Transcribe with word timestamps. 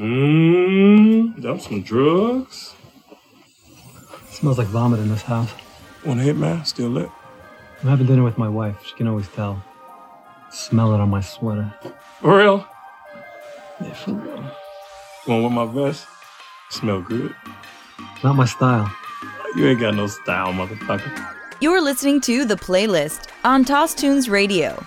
Mmm, 0.00 1.42
that 1.42 1.52
was 1.52 1.64
some 1.64 1.82
drugs. 1.82 2.74
Smells 4.30 4.56
like 4.56 4.68
vomit 4.68 4.98
in 4.98 5.10
this 5.10 5.20
house. 5.20 5.50
One 6.04 6.16
hit, 6.18 6.36
man, 6.36 6.64
still 6.64 6.88
lit. 6.88 7.10
I'm 7.82 7.88
having 7.90 8.06
dinner 8.06 8.22
with 8.22 8.38
my 8.38 8.48
wife. 8.48 8.76
She 8.86 8.94
can 8.94 9.08
always 9.08 9.28
tell. 9.28 9.62
Smell 10.50 10.94
it 10.94 11.00
on 11.00 11.10
my 11.10 11.20
sweater. 11.20 11.74
For 12.20 12.38
real? 12.38 12.66
Yeah, 13.82 13.92
for 13.92 14.12
real. 14.12 14.50
Going 15.26 15.44
with 15.44 15.52
my 15.52 15.66
vest? 15.66 16.06
Smell 16.70 17.02
good. 17.02 17.34
Not 18.24 18.36
my 18.36 18.46
style. 18.46 18.90
You 19.54 19.66
ain't 19.68 19.80
got 19.80 19.94
no 19.94 20.06
style, 20.06 20.54
motherfucker. 20.54 21.34
You're 21.60 21.82
listening 21.82 22.22
to 22.22 22.46
The 22.46 22.56
Playlist 22.56 23.28
on 23.44 23.66
Toss 23.66 23.94
Tunes 23.94 24.30
Radio. 24.30 24.82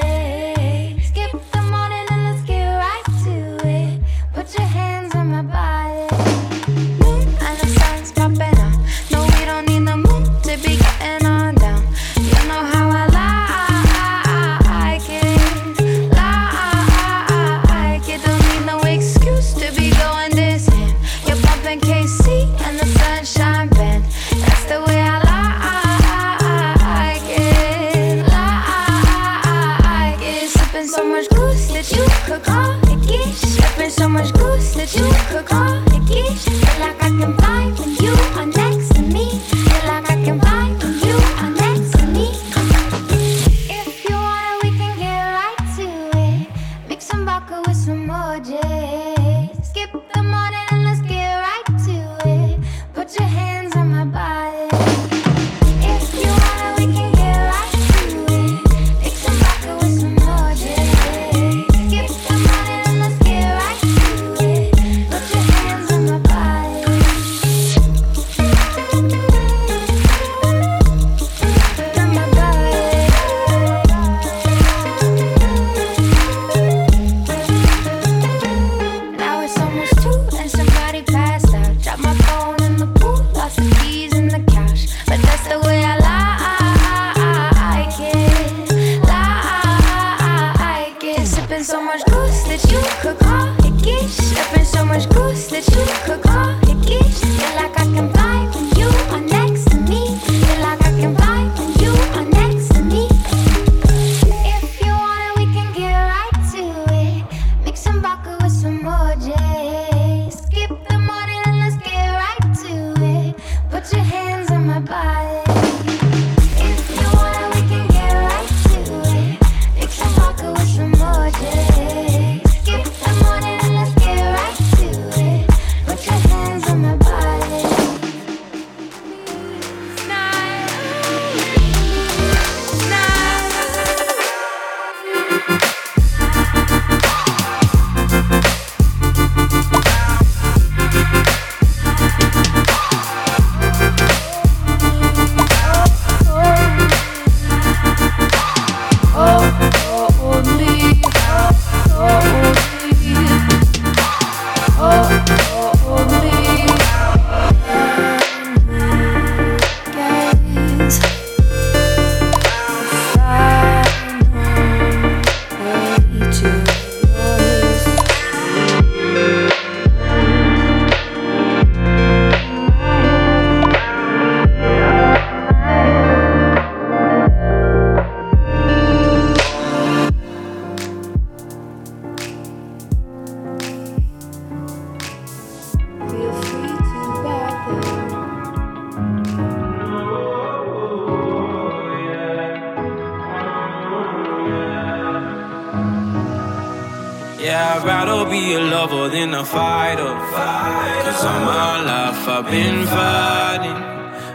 você. 0.00 0.49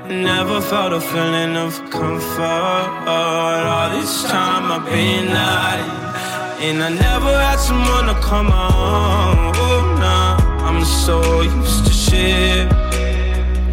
Never 0.07 0.61
felt 0.61 0.93
a 0.93 1.01
feeling 1.01 1.57
of 1.57 1.73
comfort. 1.89 3.07
All 3.07 3.89
this 3.89 4.23
time 4.25 4.71
I've 4.71 4.85
been 4.85 5.27
hiding. 5.27 6.69
And 6.69 6.83
I 6.83 6.89
never 6.89 7.33
had 7.35 7.55
someone 7.55 8.05
to 8.05 8.21
come 8.21 8.51
on. 8.51 9.55
Oh, 9.55 9.97
nah. 9.99 10.37
I'm 10.63 10.85
so 10.85 11.41
used 11.41 11.87
to 11.87 11.91
shit. 11.91 12.71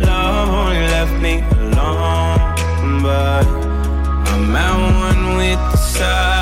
Love 0.00 0.48
only 0.48 0.80
left 0.94 1.20
me 1.20 1.42
alone. 1.60 3.02
But 3.02 3.46
I'm 4.32 4.56
at 4.56 4.74
one 5.00 5.36
with 5.36 5.58
the 5.70 5.76
silence. 5.76 6.41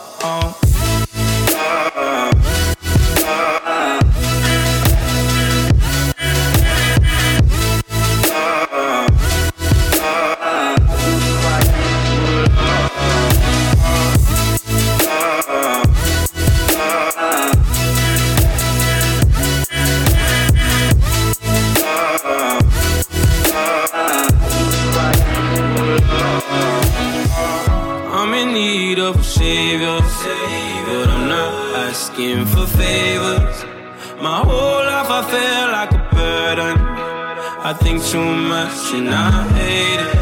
I 37.71 37.73
think 37.73 38.03
too 38.03 38.19
much 38.19 38.93
and 38.93 39.07
I 39.07 39.47
hate 39.55 40.01
it. 40.03 40.15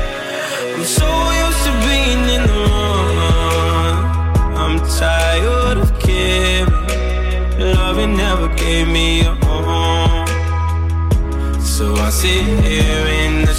I'm 0.76 0.86
so 0.86 1.10
used 1.44 1.64
to 1.66 1.74
being 1.88 2.24
in 2.36 2.44
the 2.46 2.60
wrong. 2.70 3.98
I'm 4.56 4.78
tired 5.00 5.80
of 5.80 5.90
caring. 6.00 6.70
Loving 7.60 8.16
never 8.18 8.50
gave 8.50 8.88
me 8.88 9.22
a 9.22 9.34
home. 9.46 10.28
So 11.60 11.96
I 11.96 12.12
sit 12.12 12.46
here 12.46 13.08
in 13.26 13.46
the. 13.46 13.59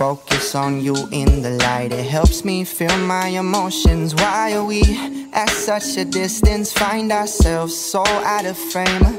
Focus 0.00 0.54
on 0.54 0.80
you 0.80 0.96
in 1.12 1.42
the 1.42 1.50
light, 1.50 1.92
it 1.92 2.06
helps 2.06 2.42
me 2.42 2.64
feel 2.64 2.96
my 3.00 3.26
emotions. 3.26 4.14
Why 4.14 4.54
are 4.54 4.64
we 4.64 4.80
at 5.34 5.50
such 5.50 5.98
a 5.98 6.06
distance? 6.06 6.72
Find 6.72 7.12
ourselves 7.12 7.76
so 7.76 8.02
out 8.06 8.46
of 8.46 8.56
frame. 8.56 9.18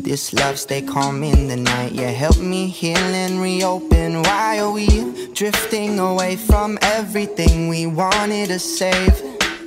This 0.00 0.32
love 0.32 0.60
stay 0.60 0.80
calm 0.80 1.24
in 1.24 1.48
the 1.48 1.56
night, 1.56 1.90
yeah, 1.90 2.12
help 2.12 2.38
me 2.38 2.68
heal 2.68 2.96
and 2.96 3.42
reopen. 3.42 4.22
Why 4.22 4.60
are 4.60 4.70
we 4.70 4.86
drifting 5.32 5.98
away 5.98 6.36
from 6.36 6.78
everything 6.80 7.66
we 7.66 7.88
wanted 7.88 8.50
to 8.50 8.60
save? 8.60 9.12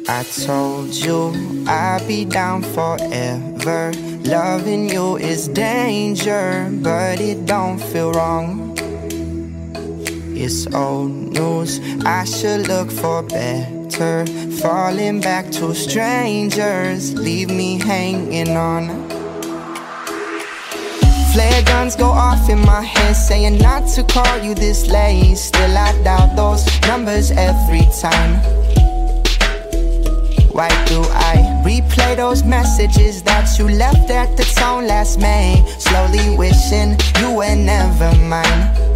I 0.07 0.23
told 0.23 0.93
you 0.93 1.65
I'd 1.67 2.05
be 2.07 2.23
down 2.23 2.63
forever. 2.63 3.91
Loving 4.23 4.87
you 4.87 5.17
is 5.17 5.49
danger, 5.49 6.69
but 6.81 7.19
it 7.19 7.45
don't 7.45 7.77
feel 7.77 8.13
wrong. 8.13 8.86
It's 10.39 10.71
old 10.71 11.09
news. 11.33 11.79
I 12.05 12.23
should 12.23 12.67
look 12.67 12.91
for 12.91 13.23
better. 13.23 14.23
Falling 14.61 15.19
back 15.19 15.49
to 15.53 15.73
strangers, 15.73 17.15
leave 17.15 17.49
me 17.49 17.79
hanging 17.79 18.55
on. 18.55 19.09
Flare 21.33 21.63
guns 21.63 21.95
go 21.95 22.05
off 22.05 22.49
in 22.51 22.59
my 22.59 22.83
head, 22.83 23.13
saying 23.15 23.57
not 23.57 23.87
to 23.95 24.03
call 24.03 24.37
you 24.43 24.53
this 24.53 24.87
late. 24.87 25.37
Still, 25.37 25.75
I 25.75 25.99
doubt 26.03 26.35
those 26.35 26.63
numbers 26.81 27.31
every 27.31 27.87
time. 27.99 28.35
Why 30.53 30.69
do 30.85 31.01
I 31.33 31.63
replay 31.65 32.15
those 32.15 32.43
messages 32.43 33.23
that 33.23 33.57
you 33.57 33.67
left 33.69 34.11
at 34.11 34.37
the 34.37 34.43
tone 34.43 34.85
last 34.85 35.19
May? 35.19 35.65
Slowly 35.79 36.37
wishing 36.37 36.95
you 37.19 37.37
were 37.37 37.55
never 37.55 38.15
mine. 38.17 38.86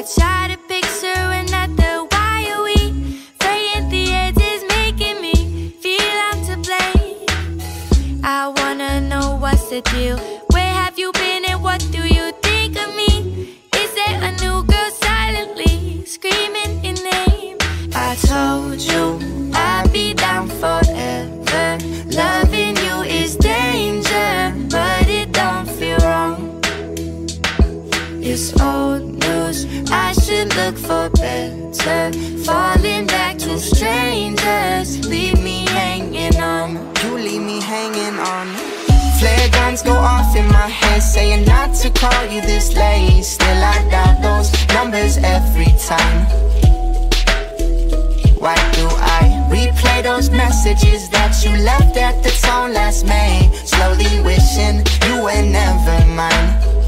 I 0.00 0.29
numbers 45.10 45.16
every 45.18 45.72
time. 45.78 46.26
Why 48.38 48.54
do 48.72 48.86
I 48.88 49.48
replay 49.50 50.02
those 50.02 50.30
messages 50.30 51.08
that 51.10 51.44
you 51.44 51.50
left 51.62 51.96
at 51.96 52.22
the 52.22 52.30
tone 52.30 52.72
last 52.72 53.06
May? 53.06 53.50
Slowly 53.64 54.20
wishing 54.22 54.84
you 55.06 55.22
were 55.22 55.42
never 55.42 56.06
mine. 56.06 56.79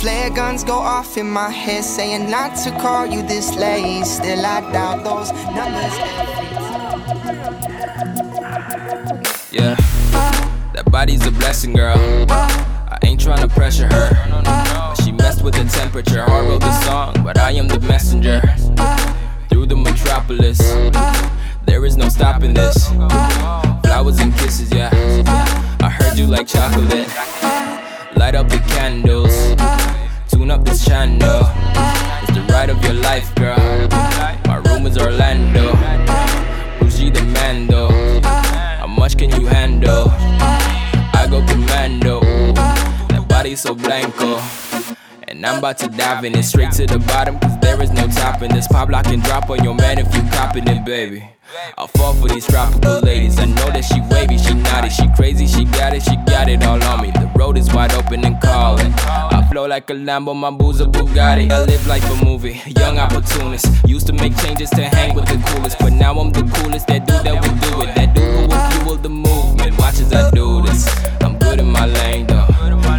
Flare 0.00 0.30
guns 0.30 0.62
go 0.62 0.74
off 0.74 1.16
in 1.16 1.28
my 1.28 1.50
head, 1.50 1.82
saying 1.82 2.30
not 2.30 2.54
to 2.58 2.70
call 2.70 3.04
you 3.04 3.20
this 3.22 3.56
late. 3.56 4.04
Still, 4.04 4.46
I 4.46 4.60
doubt 4.72 5.02
those 5.02 5.32
numbers. 5.56 5.92
Yeah, 9.50 9.74
that 10.72 10.84
body's 10.90 11.26
a 11.26 11.32
blessing, 11.32 11.72
girl. 11.72 11.96
I 12.30 12.98
ain't 13.02 13.20
trying 13.20 13.40
to 13.40 13.52
pressure 13.52 13.88
her. 13.88 14.94
She 15.02 15.10
messed 15.10 15.42
with 15.42 15.54
the 15.54 15.64
temperature. 15.64 16.22
I 16.22 16.40
wrote 16.42 16.60
the 16.60 16.80
song, 16.82 17.14
but 17.24 17.36
I 17.36 17.50
am 17.52 17.66
the 17.66 17.80
messenger. 17.80 18.40
Through 19.50 19.66
the 19.66 19.76
metropolis, 19.76 20.60
there 21.66 21.84
is 21.84 21.96
no 21.96 22.08
stopping 22.08 22.54
this. 22.54 22.86
Flowers 23.82 24.20
and 24.20 24.32
kisses, 24.34 24.72
yeah. 24.72 24.90
I 25.80 25.90
heard 25.90 26.16
you 26.16 26.26
like 26.26 26.46
chocolate. 26.46 27.08
Light 28.16 28.34
up 28.34 28.48
the 28.48 28.58
candles, 28.58 29.47
tune 30.48 30.60
up 30.60 30.64
this 30.64 30.84
channel. 30.84 31.40
It's 32.22 32.32
the 32.32 32.46
ride 32.50 32.70
of 32.70 32.82
your 32.82 32.94
life, 32.94 33.34
girl. 33.34 33.88
My 34.46 34.62
room 34.66 34.86
is 34.86 34.96
Orlando. 34.96 35.72
Bougie 36.78 37.10
the 37.10 37.22
Mando. 37.34 37.88
How 38.22 38.86
much 38.86 39.18
can 39.18 39.30
you 39.30 39.46
handle? 39.46 40.06
I 40.10 41.26
go 41.28 41.44
commando. 41.46 42.20
That 43.08 43.26
body 43.28 43.56
so 43.56 43.74
blanco. 43.74 44.40
And 45.26 45.44
I'm 45.44 45.58
about 45.58 45.78
to 45.78 45.88
dive 45.88 46.24
in 46.24 46.34
it 46.34 46.44
straight 46.44 46.72
to 46.72 46.86
the 46.86 46.98
bottom, 46.98 47.38
cause 47.38 47.58
there 47.60 47.80
is 47.82 47.90
no 47.90 48.06
topping 48.08 48.50
this. 48.50 48.66
Pop 48.66 48.88
lock 48.88 49.06
and 49.08 49.22
drop 49.22 49.50
on 49.50 49.62
your 49.62 49.74
man 49.74 49.98
if 49.98 50.14
you 50.14 50.22
copping 50.30 50.66
it, 50.66 50.84
baby. 50.84 51.28
I'll 51.76 51.88
fall 51.88 52.14
for 52.14 52.28
these 52.28 52.46
tropical 52.46 53.00
ladies. 53.00 53.38
I 53.38 53.44
know 53.44 53.70
that 53.70 53.84
she 53.84 54.00
wavy, 54.10 54.38
she 54.38 54.54
naughty, 54.54 54.88
she 54.88 55.06
crazy, 55.14 55.46
she 55.46 55.64
got 55.64 55.92
it, 55.92 56.02
she 56.02 56.16
got 56.26 56.48
it 56.48 56.62
all 56.64 56.82
on 56.82 57.02
me. 57.02 57.10
The 57.10 57.27
road 57.38 57.56
is 57.56 57.72
wide 57.72 57.92
open 57.94 58.24
and 58.24 58.40
calling. 58.40 58.92
I 59.36 59.46
flow 59.50 59.66
like 59.66 59.88
a 59.90 59.94
Lambo, 59.94 60.34
my 60.34 60.50
booze 60.50 60.80
a 60.80 60.86
Bugatti. 60.86 61.50
I 61.50 61.64
live 61.64 61.86
like 61.86 62.02
a 62.02 62.24
movie, 62.24 62.60
young 62.66 62.98
opportunist. 62.98 63.66
Used 63.86 64.08
to 64.08 64.12
make 64.12 64.36
changes 64.38 64.70
to 64.70 64.82
hang 64.82 65.14
with 65.14 65.26
the 65.26 65.38
coolest, 65.48 65.78
but 65.78 65.92
now 65.92 66.18
I'm 66.18 66.30
the 66.32 66.42
coolest. 66.56 66.88
That 66.88 67.06
dude 67.06 67.22
that 67.24 67.34
will 67.34 67.56
do 67.66 67.82
it, 67.82 67.94
that 67.94 68.14
dude 68.14 68.24
who 68.24 68.46
will 68.48 68.70
fuel 68.70 68.96
the 68.96 69.08
movement. 69.08 69.78
Watch 69.78 70.00
as 70.00 70.12
I 70.12 70.30
do 70.32 70.62
this. 70.62 70.82
I'm 71.22 71.38
good 71.38 71.60
in 71.60 71.70
my 71.70 71.86
lane 71.86 72.26
though. 72.26 72.48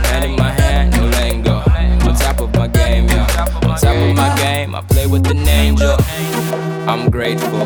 Hand 0.09 0.25
in 0.25 0.35
my 0.37 0.51
hand, 0.51 0.91
no 0.95 1.05
lingo. 1.19 1.57
On 2.07 2.15
top 2.15 2.39
of 2.39 2.55
my 2.55 2.67
game, 2.67 3.07
yeah. 3.07 3.27
On 3.67 3.77
top 3.77 3.95
of 3.95 4.15
my 4.15 4.35
game, 4.37 4.73
I 4.73 4.81
play 4.81 5.07
with 5.07 5.27
an 5.27 5.47
angel. 5.47 5.97
I'm 6.87 7.11
grateful. 7.11 7.65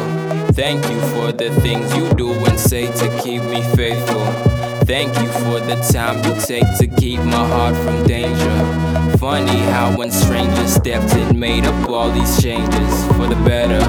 Thank 0.53 0.84
you 0.89 1.00
for 1.13 1.32
the 1.32 1.50
things 1.62 1.96
you 1.96 2.10
do 2.15 2.34
and 2.34 2.60
say 2.60 2.88
to 2.88 3.22
keep 3.22 3.44
me 3.44 3.62
faithful. 3.75 4.52
Thank 4.86 5.18
you 5.22 5.30
for 5.30 5.62
the 5.62 5.75
time 5.94 6.18
you 6.25 6.36
take 6.42 6.66
to 6.78 6.88
keep 6.88 7.20
my 7.22 7.48
heart 7.48 7.74
from 7.86 8.06
danger. 8.06 9.18
Funny 9.18 9.58
how 9.72 9.96
when 9.98 10.12
strangers 10.12 10.74
stepped 10.74 11.16
in, 11.16 11.40
made 11.40 11.63
up 11.63 11.90
all 11.90 12.12
these 12.12 12.42
changes 12.42 13.06
for 13.16 13.25
the 13.28 13.42
better. 13.46 13.80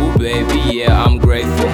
Ooh, 0.00 0.18
baby, 0.18 0.60
yeah, 0.70 1.02
I'm 1.02 1.16
grateful. 1.18 1.70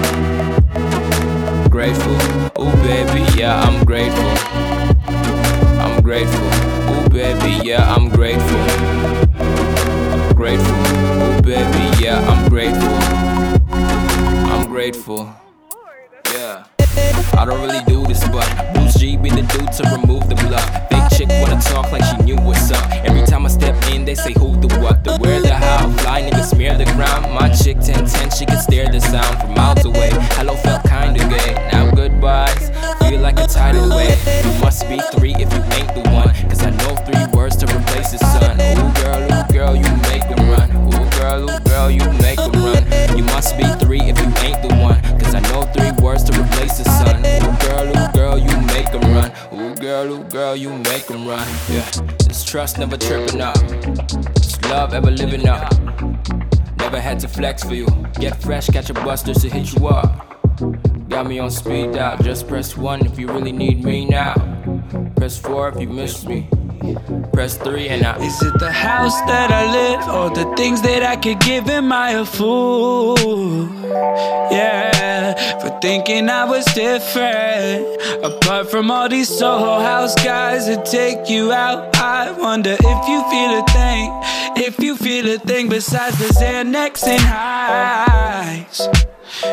Grateful. 1.69 2.15
Ooh, 2.62 2.73
baby, 2.85 3.27
yeah, 3.37 3.61
I'm 3.61 3.85
grateful. 3.85 4.31
I'm 5.81 6.00
grateful. 6.00 6.47
Ooh, 6.93 7.09
baby, 7.09 7.67
yeah, 7.67 7.93
I'm 7.93 8.09
grateful. 8.09 8.65
Grateful. 10.35 10.77
Ooh, 11.25 11.43
baby, 11.43 12.03
yeah, 12.03 12.21
I'm 12.29 12.49
grateful. 12.49 12.95
I'm 14.49 14.67
grateful. 14.69 15.35
Yeah. 16.33 16.67
I 17.37 17.45
don't 17.45 17.62
really 17.62 17.83
to 19.82 19.90
remove 19.96 20.28
the 20.28 20.34
bluff. 20.34 20.68
Big 20.90 21.02
chick 21.16 21.28
wanna 21.40 21.60
talk 21.60 21.90
like 21.92 22.04
she 22.04 22.16
knew 22.25 22.37
what's 22.37 22.70
up. 22.70 22.90
Every 23.04 23.25
time 23.26 23.46
I 23.46 23.49
step 23.49 23.76
in, 23.90 24.04
they 24.04 24.14
say 24.14 24.32
who 24.32 24.56
the 24.60 24.68
what, 24.78 25.04
the 25.04 25.16
where, 25.18 25.40
the 25.40 25.54
how. 25.54 25.90
Fly 25.99 26.22
nigga 26.22 26.44
smear 26.44 26.76
the 26.76 26.84
ground. 26.96 27.32
My 27.32 27.49
chick 27.49 27.76
1010, 27.76 28.30
she 28.30 28.46
can 28.46 28.60
stare 28.60 28.88
the 28.90 29.00
sound 29.00 29.40
from 29.40 29.54
miles 29.54 29.84
away. 29.84 30.10
Hello 30.37 30.54
felt 30.56 30.82
kinda 30.84 31.20
gay. 31.28 31.54
Now 31.72 31.90
goodbyes 31.94 32.70
feel 33.08 33.20
like 33.20 33.38
a 33.38 33.46
tidal 33.46 33.88
wave. 33.88 34.18
You 34.44 34.52
must 34.60 34.88
be 34.88 34.99
three 35.14 35.34
if 35.34 35.52
you 35.52 35.62
ain't 35.78 35.92
the 35.94 36.04
one. 36.10 36.30
Cause 36.49 36.62
I 36.62 36.70
know 36.70 36.94
three 37.06 37.26
words 37.37 37.56
to 37.56 37.66
replace 37.66 38.12
the 38.12 38.18
sun. 38.18 38.60
Ooh 38.60 38.92
girl, 39.00 39.22
ooh 39.32 39.52
girl, 39.52 39.75
you 39.76 39.90
make 40.10 40.25
them 40.28 40.42
run. 40.50 40.68
Ooh 40.92 41.10
girl, 41.18 41.50
ooh 41.50 41.60
girl, 41.60 41.90
you 41.90 42.04
make 42.20 42.37
them 42.37 42.52
run. 42.52 42.84
You 43.16 43.25
must 43.25 43.56
be 43.56 43.64
three 43.82 44.02
if 44.02 44.18
you 44.18 44.28
ain't 44.44 44.60
the 44.62 44.75
one. 44.76 45.00
Cause 45.18 45.34
I 45.34 45.40
know 45.50 45.62
three 45.72 45.92
words 46.04 46.25
to 46.25 46.32
replace 46.38 46.78
the 46.78 46.84
sun. 46.84 46.89
Girl, 49.80 50.12
ooh 50.12 50.25
girl, 50.25 50.54
you 50.54 50.70
make 50.70 51.06
them 51.06 51.26
run. 51.26 51.46
Yeah, 51.70 51.88
this 52.28 52.44
trust 52.44 52.78
never 52.78 52.99
tripping 52.99 53.40
up. 53.40 53.56
This 54.34 54.60
love 54.64 54.92
ever 54.92 55.10
living 55.10 55.49
up. 55.49 55.72
Never 56.76 57.00
had 57.00 57.18
to 57.20 57.28
flex 57.28 57.64
for 57.64 57.75
you. 57.75 57.87
Get 58.18 58.40
fresh, 58.42 58.68
catch 58.68 58.90
a 58.90 58.94
busters 58.94 59.38
to 59.38 59.49
hit 59.49 59.75
you 59.75 59.88
up. 59.88 60.38
Got 61.08 61.26
me 61.26 61.38
on 61.38 61.50
speed 61.50 61.92
dial. 61.92 62.18
Just 62.18 62.46
press 62.46 62.76
one 62.76 63.06
if 63.06 63.18
you 63.18 63.26
really 63.28 63.52
need 63.52 63.82
me 63.82 64.04
now. 64.04 64.34
Press 65.16 65.38
four 65.38 65.70
if 65.70 65.80
you 65.80 65.88
miss 65.88 66.26
me. 66.26 66.49
Press 67.32 67.56
three 67.56 67.88
and 67.88 68.04
I. 68.04 68.18
Is 68.22 68.42
it 68.42 68.58
the 68.58 68.70
house 68.70 69.18
that 69.22 69.50
I 69.50 69.64
live 69.72 70.08
or 70.08 70.30
the 70.34 70.54
things 70.56 70.82
that 70.82 71.02
I 71.02 71.16
could 71.16 71.40
give? 71.40 71.68
Am 71.68 71.92
I 71.92 72.10
a 72.12 72.25
fool? 72.25 73.16
Yeah, 74.50 75.58
for 75.60 75.78
thinking 75.80 76.28
I 76.28 76.44
was 76.44 76.64
different. 76.75 77.87
Apart 78.25 78.70
from 78.70 78.90
all 78.90 79.08
these 79.08 79.28
Soho 79.28 79.80
House 79.80 80.14
guys 80.16 80.66
that 80.66 80.84
take 80.84 81.30
you 81.30 81.52
out, 81.52 81.96
I 81.96 82.32
wonder 82.32 82.72
if 82.72 83.08
you 83.08 83.22
feel 83.30 83.58
a 83.58 83.64
thing. 83.72 84.64
If 84.66 84.78
you 84.80 84.96
feel 84.96 85.28
a 85.28 85.38
thing 85.38 85.68
besides 85.68 86.18
the 86.18 86.26
Xanax 86.34 87.06
and 87.06 87.20
highs. 87.20 88.88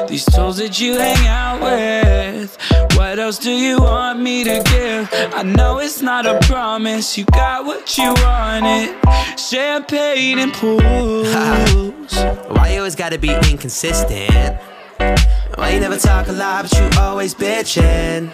These 0.07 0.25
tools 0.25 0.57
that 0.57 0.79
you 0.79 0.97
hang 0.97 1.27
out 1.27 1.61
with. 1.61 2.57
What 2.95 3.19
else 3.19 3.37
do 3.37 3.51
you 3.51 3.79
want 3.79 4.19
me 4.19 4.43
to 4.43 4.61
give? 4.63 5.09
I 5.33 5.43
know 5.43 5.79
it's 5.79 6.01
not 6.01 6.25
a 6.25 6.39
promise. 6.47 7.17
You 7.17 7.25
got 7.25 7.65
what 7.65 7.97
you 7.97 8.13
wanted. 8.23 8.95
Champagne 9.39 10.39
and 10.39 10.53
pools. 10.53 11.33
Why 12.49 12.71
you 12.71 12.77
always 12.79 12.95
gotta 12.95 13.17
be 13.17 13.33
inconsistent? 13.49 14.57
Why 15.55 15.71
you 15.71 15.79
never 15.79 15.97
talk 15.97 16.27
a 16.27 16.33
lot, 16.33 16.69
but 16.69 16.79
you 16.79 16.99
always 16.99 17.33
bitching? 17.33 18.31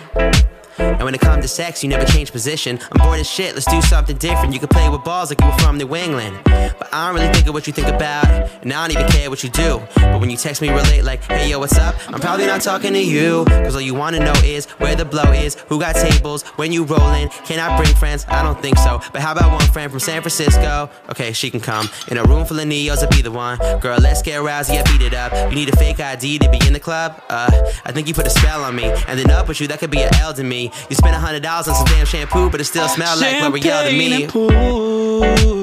And 0.78 1.04
when 1.04 1.14
it 1.14 1.22
comes 1.22 1.44
to 1.44 1.48
sex, 1.48 1.84
you 1.84 1.90
never 1.90 2.06
change 2.06 2.32
position. 2.32 2.80
I'm 2.92 3.06
bored 3.06 3.20
as 3.20 3.30
shit, 3.30 3.54
let's 3.54 3.66
do 3.66 3.82
something 3.82 4.18
different. 4.18 4.54
You 4.54 4.60
can 4.60 4.70
play 4.70 4.90
with 4.90 5.04
balls 5.04 5.30
like 5.30 5.42
you 5.42 5.48
were 5.48 5.58
from 5.60 5.78
New 5.78 5.96
England. 5.96 6.40
But 6.44 6.94
I 6.94 7.08
don't 7.08 7.20
really 7.20 7.34
think 7.34 7.48
of 7.48 7.54
what 7.54 7.68
you 7.68 7.74
think 7.74 7.88
about, 7.88 8.26
and 8.62 8.72
I 8.72 8.88
don't 8.88 8.98
even 8.98 9.12
care 9.12 9.30
what 9.30 9.44
you 9.44 9.50
do. 9.50 9.82
But 9.96 10.20
when 10.20 10.30
you 10.30 10.38
text 10.38 10.62
me 10.62 10.70
real 10.70 10.84
late, 10.84 11.04
like, 11.04 11.24
hey 11.24 11.50
yo, 11.50 11.60
what's 11.60 11.78
up? 11.78 11.96
I'm 12.08 12.20
probably 12.20 12.46
not 12.46 12.62
talking 12.62 12.94
to 12.94 13.00
you. 13.04 13.46
Cause 13.46 13.76
all 13.76 13.82
you 13.82 13.94
wanna 13.94 14.20
know 14.20 14.34
is 14.44 14.66
where 14.80 14.96
the 14.96 15.06
blow 15.06 15.32
is, 15.32 15.56
who 15.68 15.80
got 15.80 15.96
tables, 15.96 16.44
when 16.58 16.72
you 16.72 16.84
rollin'. 16.84 17.30
Can 17.46 17.60
I 17.60 17.78
bring 17.78 17.94
friends? 17.96 18.26
I 18.30 18.44
don't 18.44 18.62
think 18.62 18.78
so. 18.78 19.02
But 19.12 19.22
how 19.22 19.32
about 19.32 19.52
one 19.52 19.66
friend 19.72 19.92
from 19.92 20.00
San 20.00 20.22
Francisco? 20.22 20.90
Okay, 21.10 21.34
she 21.34 21.50
can 21.50 21.60
come. 21.60 21.90
In 22.10 22.18
a 22.18 22.24
room 22.24 22.46
full 22.46 22.60
of 22.60 22.68
neos, 22.68 23.04
I'll 23.04 23.10
be 23.10 23.22
the 23.22 23.32
one. 23.32 23.58
Girl, 23.80 23.98
let's 24.00 24.22
get 24.22 24.40
aroused, 24.40 24.72
yeah, 24.72 24.84
beat 24.84 25.02
it 25.02 25.14
up. 25.14 25.32
You 25.50 25.56
need 25.56 25.70
a 25.70 25.76
fake 25.78 26.00
ID 26.00 26.40
to 26.40 26.50
be 26.50 26.60
in 26.68 26.74
the 26.74 26.80
club? 26.80 27.22
Uh, 27.30 27.72
I 27.86 27.92
think 27.92 28.08
you 28.08 28.14
put 28.14 28.28
a 28.28 28.30
spell 28.30 28.64
on 28.64 28.76
me. 28.76 28.86
Ending 29.08 29.30
up 29.30 29.48
with 29.48 29.60
you, 29.62 29.68
that 29.68 29.80
could 29.80 29.92
be 29.92 30.02
an 30.02 30.14
L 30.16 30.34
to 30.34 30.44
me. 30.44 30.63
You 30.90 30.96
spent 30.96 31.16
a 31.16 31.20
hundred 31.20 31.44
dollars 31.44 31.68
on 31.68 31.76
some 31.76 31.86
damn 31.86 32.06
shampoo, 32.06 32.50
but 32.50 32.62
it 32.62 32.66
still 32.66 32.88
smells 32.88 33.22
like 33.22 33.42
L'Oreal 33.42 33.90
to 33.90 33.98
me. 33.98 34.28
and. 34.28 35.54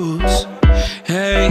Hey, 1.05 1.49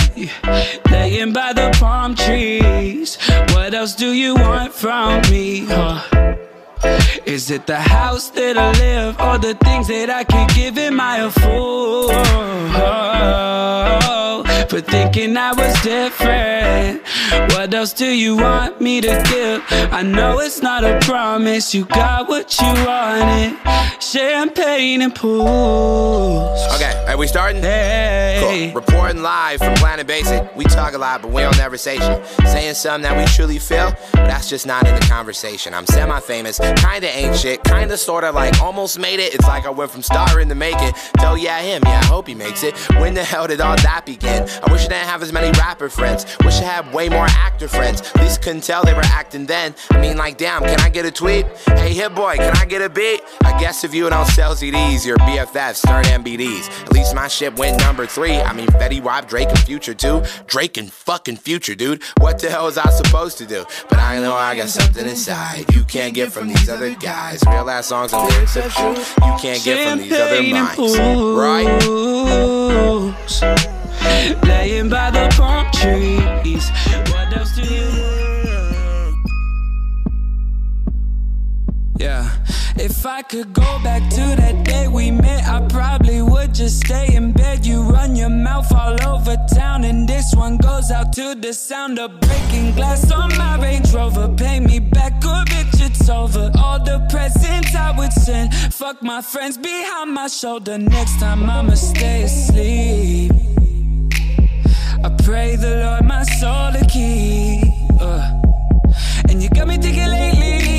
laying 0.89 1.33
by 1.33 1.51
the 1.53 1.69
palm 1.79 2.15
trees. 2.15 3.17
What 3.51 3.73
else 3.73 3.93
do 3.93 4.13
you 4.13 4.35
want 4.35 4.73
from 4.73 5.21
me? 5.29 5.65
Huh? 5.65 6.37
Is 7.25 7.51
it 7.51 7.67
the 7.67 7.75
house 7.75 8.29
that 8.29 8.57
I 8.57 8.71
live 8.79 9.19
or 9.19 9.37
the 9.37 9.53
things 9.55 9.87
that 9.87 10.09
I 10.09 10.23
can 10.23 10.47
give? 10.55 10.77
Am 10.77 10.99
I 10.99 11.17
a 11.17 11.29
fool 11.29 12.09
for 14.69 14.81
thinking 14.81 15.35
I 15.37 15.53
was 15.53 15.81
different? 15.81 17.01
What 17.53 17.73
else 17.73 17.93
do 17.93 18.05
you 18.05 18.37
want 18.37 18.79
me 18.81 19.01
to 19.01 19.23
give? 19.31 19.63
I 19.91 20.01
know 20.03 20.39
it's 20.39 20.61
not 20.61 20.83
a 20.83 20.99
promise. 21.01 21.73
You 21.73 21.85
got 21.85 22.29
what 22.29 22.59
you 22.59 22.67
wanted. 22.85 23.57
Champagne 24.01 25.01
and 25.01 25.13
pools. 25.13 26.59
Okay, 26.75 27.05
are 27.07 27.17
we 27.17 27.27
starting? 27.27 27.61
Hey. 27.61 28.71
Cool. 28.71 28.81
Reporting 28.81 29.21
live 29.21 29.59
from 29.59 29.75
Planet 29.75 30.07
Basic. 30.07 30.55
We 30.55 30.63
talk 30.65 30.93
a 30.93 30.97
lot, 30.97 31.21
but 31.21 31.31
we 31.31 31.41
don't 31.41 31.57
never 31.57 31.77
say 31.77 31.97
shit. 31.97 32.25
Saying 32.47 32.73
something 32.75 33.03
that 33.03 33.17
we 33.17 33.25
truly 33.25 33.59
feel, 33.59 33.93
but 34.13 34.25
that's 34.25 34.49
just 34.49 34.65
not 34.65 34.87
in 34.87 34.95
the 34.95 35.01
conversation. 35.01 35.73
I'm 35.73 35.85
semi-famous, 35.85 36.59
kinda 36.75 37.07
ain't 37.07 37.35
shit, 37.35 37.63
kinda 37.63 37.97
sorta 37.97 38.31
like 38.31 38.59
almost 38.61 38.99
made 38.99 39.19
it. 39.19 39.33
It's 39.33 39.47
like 39.47 39.65
I 39.65 39.69
went 39.69 39.91
from 39.91 40.01
starring 40.01 40.49
to 40.49 40.55
making. 40.55 40.93
Tell 41.17 41.37
yeah 41.37 41.61
him, 41.61 41.81
yeah 41.85 41.99
I 41.99 42.05
hope 42.05 42.27
he 42.27 42.35
makes 42.35 42.63
it. 42.63 42.75
When 42.99 43.13
the 43.13 43.23
hell 43.23 43.47
did 43.47 43.61
all 43.61 43.75
that 43.77 44.05
begin? 44.05 44.47
I 44.63 44.71
wish 44.71 44.85
I 44.85 44.89
didn't 44.89 45.07
have 45.07 45.21
as 45.21 45.31
many 45.31 45.51
rapper 45.59 45.89
friends. 45.89 46.25
Wish 46.43 46.59
I 46.59 46.63
had 46.63 46.93
way 46.93 47.09
more 47.09 47.27
actor 47.29 47.67
friends. 47.67 48.01
At 48.01 48.21
least 48.21 48.41
couldn't 48.41 48.63
tell 48.63 48.83
they 48.83 48.93
were 48.93 49.01
acting 49.03 49.45
then. 49.45 49.75
I 49.91 49.99
mean, 49.99 50.17
like, 50.17 50.37
damn, 50.37 50.63
can 50.63 50.79
I 50.81 50.89
get 50.89 51.05
a 51.05 51.11
tweet? 51.11 51.45
Hey, 51.67 51.93
Hit-Boy, 51.93 52.37
can 52.37 52.55
I 52.57 52.65
get 52.65 52.81
a 52.81 52.89
beat? 52.89 53.21
I 53.43 53.59
guess 53.59 53.83
if 53.83 53.93
you 53.93 54.09
don't 54.09 54.27
sell 54.27 54.55
CDs, 54.55 55.05
your 55.05 55.17
BFFs 55.19 55.85
turn 55.85 56.03
MBDs. 56.05 56.69
At 56.83 56.93
least 56.93 57.15
my 57.15 57.27
shit 57.27 57.57
went 57.57 57.79
number 57.79 58.05
three. 58.05 58.37
I 58.37 58.53
mean, 58.53 58.67
Fetty 58.67 59.01
Wap, 59.01 59.27
Drake, 59.27 59.49
and 59.49 59.59
Future 59.59 59.93
too. 59.93 60.23
Drake 60.47 60.77
and 60.77 60.91
fucking 60.91 61.37
Future, 61.37 61.75
dude. 61.75 62.03
What 62.19 62.39
the 62.39 62.49
hell 62.49 62.65
was 62.65 62.77
I 62.77 62.89
supposed 62.89 63.37
to 63.39 63.45
do? 63.45 63.65
But 63.89 63.99
I 63.99 64.19
know 64.19 64.33
I 64.33 64.55
got 64.55 64.69
something 64.69 65.05
inside 65.07 65.39
you 65.73 65.83
can't 65.83 66.13
get 66.13 66.31
from 66.31 66.47
these 66.59 66.69
other 66.69 66.95
guys. 66.95 67.43
Real 67.47 67.69
ass 67.69 67.87
songs 67.87 68.13
and 68.13 68.27
lyrics 68.29 68.55
of 68.55 68.73
truth 68.73 69.13
you 69.17 69.35
can't 69.39 69.63
get 69.63 69.89
from 69.89 69.99
these 69.99 70.13
other 70.13 70.43
minds. 70.43 70.97
Right? 71.39 71.83
Laying 74.43 74.89
by 74.89 75.11
the 75.11 75.29
palm 75.35 75.71
trees. 75.71 76.69
What 77.11 77.37
else 77.37 77.55
do 77.55 77.63
you 77.63 77.89
Yeah, 81.97 82.29
if 82.79 83.05
I 83.05 83.21
could 83.21 83.53
go 83.53 83.79
back 83.83 84.09
to 84.09 84.35
that 84.37 84.63
day 84.63 84.87
we 84.87 85.11
met, 85.11 85.43
I 85.45 85.65
probably 85.67 86.21
would 86.21 86.53
just 86.53 86.85
stay 86.85 87.13
in 87.13 87.33
bed. 87.33 87.65
You 87.65 87.81
run 87.81 88.15
your 88.15 88.29
mouth 88.29 88.71
all 88.73 88.95
over 89.07 89.35
town, 89.53 89.83
and 89.83 90.07
this 90.07 90.33
one 90.33 90.57
goes 90.57 90.89
out 90.89 91.11
to 91.13 91.35
the 91.35 91.53
sound 91.53 91.99
of 91.99 92.19
breaking 92.21 92.75
glass 92.75 93.11
on 93.11 93.29
my 93.37 93.61
Range 93.61 93.93
Rover. 93.93 94.29
Pay 94.35 94.59
me 94.61 94.79
back, 94.79 95.13
or 95.25 95.43
bitch, 95.45 95.85
it's 95.85 96.09
over. 96.09 96.51
All 96.57 96.79
the 96.83 97.05
presents 97.09 97.75
I 97.75 97.91
would 97.97 98.13
send, 98.13 98.53
fuck 98.73 99.03
my 99.03 99.21
friends 99.21 99.57
behind 99.57 100.13
my 100.13 100.27
shoulder. 100.27 100.77
Next 100.77 101.19
time 101.19 101.49
I'ma 101.49 101.75
stay 101.75 102.23
asleep. 102.23 103.31
I 105.03 105.09
pray 105.23 105.55
the 105.55 105.75
Lord 105.83 106.05
my 106.05 106.23
soul 106.23 106.71
to 106.71 106.85
keep. 106.87 107.63
Uh. 107.99 108.39
And 109.29 109.43
you 109.43 109.49
got 109.49 109.67
me 109.67 109.77
thinking 109.77 110.09
lately, 110.09 110.78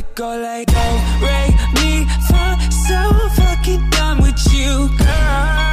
It 0.00 0.14
go 0.14 0.34
like, 0.34 0.70
oh, 0.74 1.18
Ray, 1.20 1.48
me, 1.74 2.06
fa, 2.26 2.56
so 2.88 3.28
fucking 3.36 3.90
done 3.90 4.22
with 4.22 4.40
you, 4.50 4.88
girl. 4.96 5.69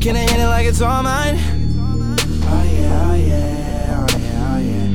Can 0.00 0.16
I 0.16 0.20
hit 0.20 0.40
it 0.40 0.46
like 0.46 0.66
it's 0.66 0.80
all 0.80 1.02
mine? 1.02 1.36
Oh 1.38 2.16
yeah, 2.64 3.04
oh 3.04 3.14
yeah, 3.14 4.06
oh 4.08 4.18
yeah, 4.18 4.54
oh 4.54 4.58
yeah. 4.58 4.88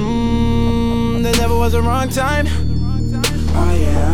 Mmm, 0.00 1.22
there 1.22 1.36
never 1.36 1.54
was 1.54 1.74
a 1.74 1.82
wrong 1.82 2.08
time. 2.08 2.46
Oh 2.48 3.74
yeah, 3.78 4.13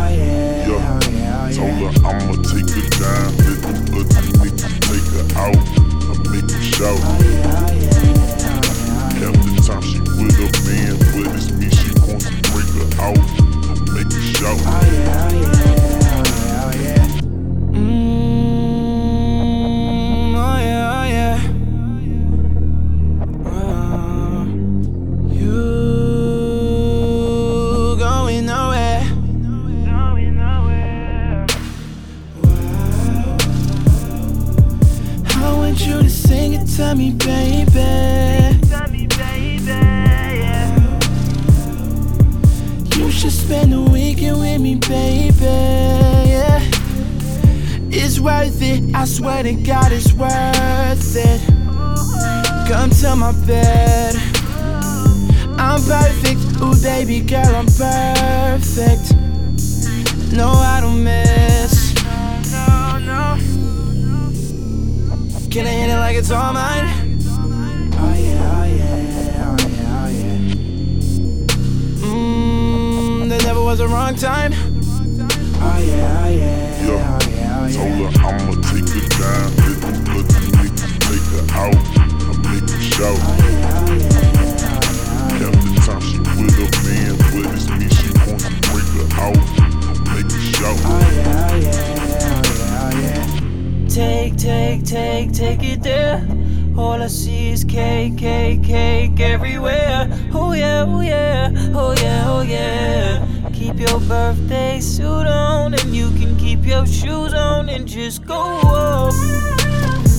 your 103.81 103.99
birthday 104.01 104.79
suit 104.79 105.25
on, 105.25 105.73
and 105.73 105.95
you 105.95 106.11
can 106.11 106.37
keep 106.37 106.63
your 106.63 106.85
shoes 106.85 107.33
on 107.33 107.67
and 107.67 107.87
just 107.87 108.23
go 108.27 108.39
up. 108.39 109.11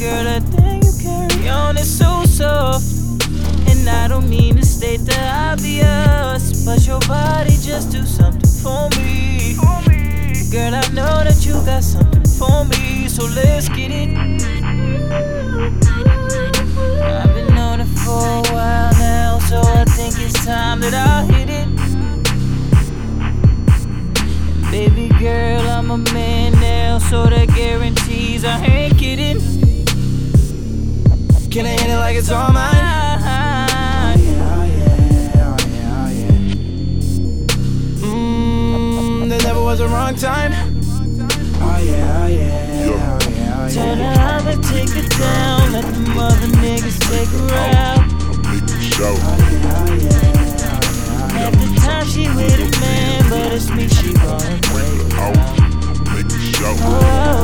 Girl, 0.00 0.24
that 0.24 0.42
thing 0.50 0.82
you 0.82 0.92
carry 1.00 1.48
on 1.48 1.76
is 1.78 1.86
so 1.86 2.24
soft. 2.24 2.84
And 3.70 3.88
I 3.88 4.08
don't 4.08 4.28
mean 4.28 4.56
to 4.56 4.66
state 4.66 5.02
the 5.06 5.16
obvious, 5.32 6.64
but 6.66 6.84
your 6.88 6.98
body 7.06 7.56
just 7.62 7.92
do 7.92 8.04
something 8.04 8.50
for 8.62 8.88
me. 8.98 9.54
Girl, 10.50 10.74
I 10.74 10.82
know 10.88 11.22
that 11.22 11.46
you 11.46 11.52
got 11.64 11.84
something 11.84 12.26
for 12.26 12.64
me, 12.64 13.06
so 13.06 13.24
let's 13.26 13.68
get 13.68 13.92
it. 13.92 14.10
I've 17.00 17.32
been 17.32 17.56
on 17.56 17.80
it 17.80 17.86
for 18.02 18.26
a 18.26 18.42
while 18.52 18.92
now, 18.98 19.38
so 19.38 19.60
I 19.60 19.84
think 19.84 20.18
it's 20.18 20.44
time 20.44 20.80
that 20.80 20.94
I 20.94 21.32
hit 21.32 21.48
it. 21.48 21.71
Girl, 25.22 25.62
I'm 25.68 25.88
a 25.92 25.98
man 26.12 26.52
now, 26.54 26.98
so 26.98 27.26
that 27.26 27.46
guarantees 27.54 28.44
I 28.44 28.60
ain't 28.64 28.98
kidding. 28.98 29.38
Can 31.48 31.64
I 31.64 31.76
hit 31.78 31.90
it 31.90 31.96
like 31.96 32.16
it's 32.16 32.28
all 32.28 32.50
mine? 32.52 34.18
Mmm, 38.00 39.28
there 39.28 39.42
never 39.42 39.62
was 39.62 39.78
a 39.78 39.86
wrong 39.86 40.16
time. 40.16 40.52
Oh 40.52 41.78
yeah, 41.78 42.22
oh 42.22 42.26
yeah, 42.26 42.88
oh 42.88 42.96
yeah, 42.96 43.18
oh 43.18 43.28
yeah. 43.30 43.68
Tell 43.68 43.94
her 43.94 44.14
I'ma 44.34 44.54
take 44.60 44.90
her 44.90 45.06
down, 45.20 45.72
let 45.72 45.84
the 45.84 46.00
mother 46.16 46.48
niggas 46.58 46.98
take 47.08 47.28
her 47.28 47.54
out. 47.76 48.02
I 48.44 48.54
make 48.54 48.70
her 48.70 48.80
shout. 48.80 49.18
At 49.22 50.00
the 50.00 50.21
time 51.82 52.06
she 52.06 52.28
with 52.28 52.58
a 52.58 52.80
man, 52.80 53.28
but 53.28 53.52
it's 53.52 53.70
me 53.70 53.88
she 53.88 54.12
shout. 56.52 56.76
Oh. 56.80 57.42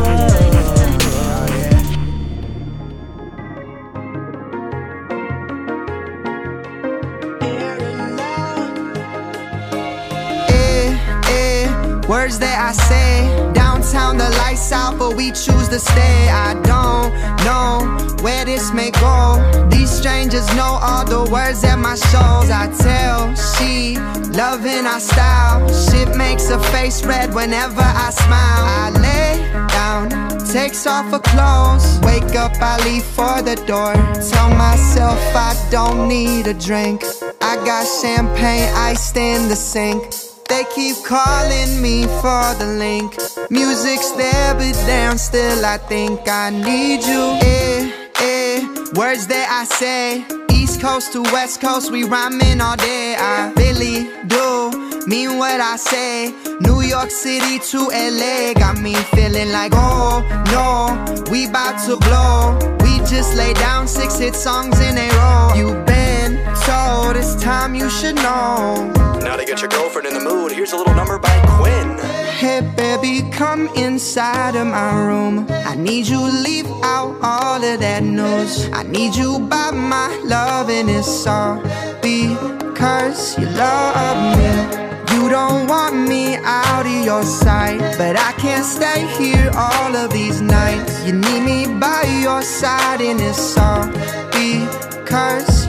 Eh, 10.48 10.98
eh, 11.26 12.06
words 12.06 12.38
that 12.38 12.58
I 12.60 12.72
say. 12.72 13.52
Downtown, 13.52 14.16
the 14.18 14.30
lights 14.38 14.72
out, 14.72 14.98
but 14.98 15.16
we 15.16 15.28
choose 15.30 15.68
to 15.68 15.78
stay. 15.78 16.28
I 16.28 16.54
don't 16.62 17.12
know 17.44 18.16
where 18.22 18.44
this 18.44 18.72
may 18.72 18.90
go. 18.90 19.68
These 19.70 19.90
strangers 19.90 20.46
know 20.54 20.78
all 20.82 21.04
the 21.04 21.28
words 21.30 21.64
at 21.64 21.78
my 21.78 21.94
shows. 21.94 22.50
I 22.50 22.68
tell 22.78 23.34
she 23.34 23.96
loving 24.38 24.86
our 24.86 25.00
style. 25.00 25.60
Shit 25.86 26.16
makes 26.16 26.48
her 26.48 26.62
face 26.72 27.04
red 27.04 27.34
whenever 27.34 27.82
I 28.06 28.10
smile. 28.10 28.64
I 28.82 28.86
lay 29.06 29.32
down, 29.76 30.04
takes 30.46 30.86
off 30.86 31.10
her 31.10 31.18
clothes. 31.18 31.86
Wake 32.08 32.36
up, 32.36 32.54
I 32.60 32.74
leave 32.86 33.04
for 33.18 33.42
the 33.42 33.56
door. 33.66 33.94
Tell 34.30 34.50
myself 34.66 35.18
I 35.34 35.52
don't 35.70 36.08
need 36.08 36.46
a 36.46 36.54
drink. 36.54 37.02
I 37.40 37.56
got 37.66 37.84
champagne 38.00 38.70
iced 38.90 39.16
in 39.16 39.48
the 39.48 39.56
sink. 39.56 40.02
They 40.48 40.64
keep 40.74 40.96
calling 41.04 41.82
me 41.82 42.04
for 42.22 42.46
the 42.60 42.76
link. 42.78 43.10
Music's 43.50 44.12
there, 44.12 44.54
but 44.54 44.72
damn, 44.86 45.18
still 45.18 45.64
I 45.64 45.78
think 45.78 46.20
I 46.26 46.50
need 46.50 47.02
you. 47.12 47.24
Eh, 47.42 47.92
eh, 48.20 48.60
words 48.94 49.26
that 49.26 49.46
I 49.60 49.64
say. 49.64 50.47
East 50.78 50.86
Coast 50.86 51.12
to 51.12 51.22
West 51.32 51.60
Coast, 51.60 51.90
we 51.90 52.04
rhyming 52.04 52.60
all 52.60 52.76
day. 52.76 53.16
I 53.18 53.52
really 53.56 54.08
do 54.28 54.70
mean 55.08 55.36
what 55.36 55.60
I 55.60 55.74
say. 55.74 56.32
New 56.60 56.82
York 56.82 57.10
City 57.10 57.58
to 57.70 57.78
LA, 57.88 58.52
got 58.54 58.78
me 58.80 58.94
feeling 58.94 59.50
like, 59.50 59.72
oh 59.74 60.22
no, 60.52 61.32
we 61.32 61.48
bout 61.48 61.84
to 61.86 61.96
blow. 61.96 62.76
We 62.84 62.98
just 63.10 63.34
lay 63.34 63.54
down 63.54 63.88
six 63.88 64.18
hit 64.18 64.36
songs 64.36 64.78
in 64.78 64.96
a 64.96 65.08
row. 65.18 65.52
You've 65.56 65.84
been 65.84 66.36
told 66.62 67.16
it's 67.16 67.34
time 67.42 67.74
you 67.74 67.90
should 67.90 68.14
know. 68.14 68.97
Now 69.28 69.36
to 69.36 69.44
get 69.44 69.60
your 69.60 69.68
girlfriend 69.68 70.08
in 70.08 70.14
the 70.14 70.20
mood, 70.20 70.52
here's 70.52 70.72
a 70.72 70.76
little 70.78 70.94
number 70.94 71.18
by 71.18 71.38
Quinn. 71.58 71.98
Hey 72.38 72.62
baby, 72.74 73.30
come 73.30 73.68
inside 73.76 74.56
of 74.56 74.66
my 74.66 75.04
room. 75.04 75.46
I 75.50 75.74
need 75.74 76.06
you 76.06 76.16
to 76.16 76.32
leave 76.40 76.64
out 76.82 77.14
all 77.20 77.62
of 77.62 77.78
that 77.80 78.02
noise. 78.02 78.70
I 78.72 78.84
need 78.84 79.14
you 79.14 79.38
by 79.40 79.70
my 79.70 80.18
love, 80.24 80.70
and 80.70 80.88
it's 80.88 81.26
all 81.26 81.60
because 82.00 83.38
you 83.38 83.44
love 83.50 84.18
me. 84.38 84.48
You 85.14 85.28
don't 85.28 85.68
want 85.68 86.08
me 86.08 86.36
out 86.36 86.86
of 86.86 87.04
your 87.04 87.22
sight, 87.22 87.80
but 87.98 88.16
I 88.16 88.32
can't 88.38 88.64
stay 88.64 89.06
here 89.18 89.50
all 89.54 89.94
of 89.94 90.10
these 90.10 90.40
nights. 90.40 91.04
You 91.04 91.12
need 91.12 91.40
me 91.40 91.66
by 91.78 92.02
your 92.22 92.40
side, 92.40 93.02
and 93.02 93.20
it's 93.20 93.58
all 93.58 93.88
because 94.32 95.67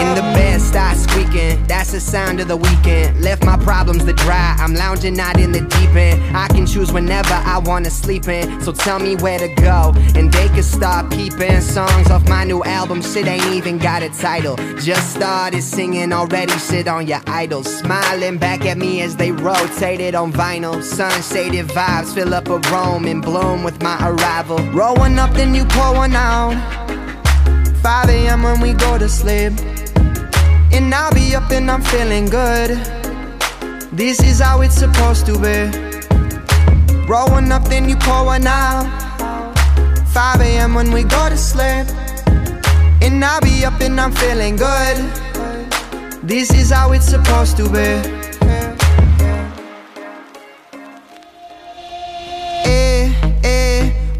In 0.00 0.14
the 0.14 0.22
bed, 0.34 0.60
start 0.60 0.96
squeaking. 0.96 1.64
That's 1.66 1.92
the 1.92 2.00
sound 2.00 2.40
of 2.40 2.48
the 2.48 2.56
weekend. 2.56 3.20
Left 3.20 3.44
my 3.44 3.56
problems 3.56 4.04
to 4.04 4.12
dry. 4.12 4.56
I'm 4.58 4.74
lounging 4.74 5.18
out 5.18 5.38
in 5.38 5.52
the 5.52 5.60
deep 5.60 5.94
end. 5.96 6.36
I 6.36 6.48
can 6.48 6.66
choose 6.66 6.92
whenever 6.92 7.34
I 7.34 7.58
wanna 7.58 7.90
sleep 7.90 8.28
in. 8.28 8.60
So 8.60 8.72
tell 8.72 8.98
me 8.98 9.16
where 9.16 9.38
to 9.38 9.48
go, 9.54 9.92
and 10.14 10.32
they 10.32 10.48
can 10.48 10.62
start 10.62 11.10
peeping. 11.10 11.60
Songs 11.60 12.10
off 12.10 12.28
my 12.28 12.44
new 12.44 12.62
album, 12.64 13.02
shit 13.02 13.26
ain't 13.26 13.46
even 13.46 13.78
got 13.78 14.02
a 14.02 14.10
title. 14.10 14.56
Just 14.78 15.14
started 15.14 15.62
singing 15.62 16.12
already, 16.12 16.52
shit 16.58 16.86
on 16.86 17.06
your 17.06 17.20
idols. 17.26 17.66
Smiling 17.78 18.38
back 18.38 18.64
at 18.64 18.78
me 18.78 19.02
as 19.02 19.16
they 19.16 19.32
rotated 19.32 20.14
on 20.14 20.32
vinyl. 20.32 20.82
Sun 20.82 21.22
shaded 21.22 21.66
vibes 21.66 22.14
fill 22.14 22.34
up 22.34 22.48
a 22.48 22.58
room 22.70 23.06
and 23.06 23.22
bloom 23.22 23.64
with 23.64 23.82
my 23.82 23.96
arrival. 24.08 24.58
Roll 24.72 24.94
one 24.96 25.18
up, 25.18 25.32
then 25.32 25.54
you 25.54 25.64
pour 25.64 25.94
one 25.94 26.14
out. 26.14 26.54
5 27.82 28.08
a.m. 28.10 28.42
when 28.42 28.60
we 28.60 28.72
go 28.72 28.98
to 28.98 29.08
sleep. 29.08 29.52
And 30.72 30.94
I'll 30.94 31.12
be 31.14 31.34
up 31.34 31.50
and 31.50 31.70
I'm 31.70 31.82
feeling 31.82 32.26
good. 32.26 32.70
This 33.92 34.20
is 34.22 34.40
how 34.40 34.60
it's 34.62 34.74
supposed 34.74 35.26
to 35.26 35.38
be. 35.38 35.70
Roll 37.06 37.30
one 37.30 37.50
up, 37.52 37.64
then 37.68 37.88
you 37.88 37.96
pour 37.96 38.24
one 38.24 38.46
out. 38.46 38.86
5 40.08 40.40
a.m. 40.40 40.74
when 40.74 40.90
we 40.92 41.04
go 41.04 41.28
to 41.28 41.36
sleep. 41.36 41.86
And 43.00 43.24
I'll 43.24 43.40
be 43.40 43.64
up 43.64 43.80
and 43.80 44.00
I'm 44.00 44.12
feeling 44.12 44.56
good. 44.56 44.96
This 46.22 46.52
is 46.52 46.70
how 46.70 46.92
it's 46.92 47.06
supposed 47.06 47.56
to 47.58 47.68
be. 47.70 48.17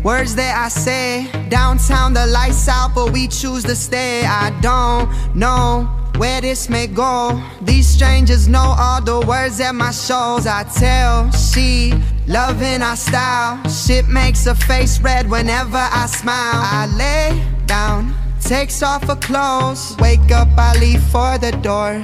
Words 0.08 0.36
that 0.36 0.56
I 0.56 0.70
say 0.70 1.28
Downtown 1.50 2.14
the 2.14 2.24
lights 2.24 2.66
out 2.66 2.94
but 2.94 3.12
we 3.12 3.28
choose 3.28 3.62
to 3.64 3.76
stay. 3.76 4.24
I 4.24 4.58
don't 4.62 5.06
know 5.36 5.86
where 6.16 6.40
this 6.40 6.70
may 6.70 6.86
go. 6.86 7.38
These 7.60 7.86
strangers 7.86 8.48
know 8.48 8.74
all 8.78 9.02
the 9.02 9.20
words 9.20 9.60
at 9.60 9.74
my 9.74 9.90
shows. 9.90 10.46
I 10.46 10.62
tell 10.62 11.30
she 11.32 11.92
loving 12.26 12.80
our 12.80 12.96
style. 12.96 13.62
Shit 13.68 14.08
makes 14.08 14.46
her 14.46 14.54
face 14.54 14.98
red 14.98 15.28
whenever 15.28 15.76
I 15.76 16.06
smile. 16.06 16.56
I 16.56 16.86
lay 16.96 17.44
down, 17.66 18.14
takes 18.40 18.82
off 18.82 19.02
her 19.08 19.16
clothes. 19.16 19.94
Wake 19.98 20.30
up, 20.30 20.48
I 20.56 20.72
leave 20.78 21.02
for 21.02 21.36
the 21.36 21.52
door 21.60 22.02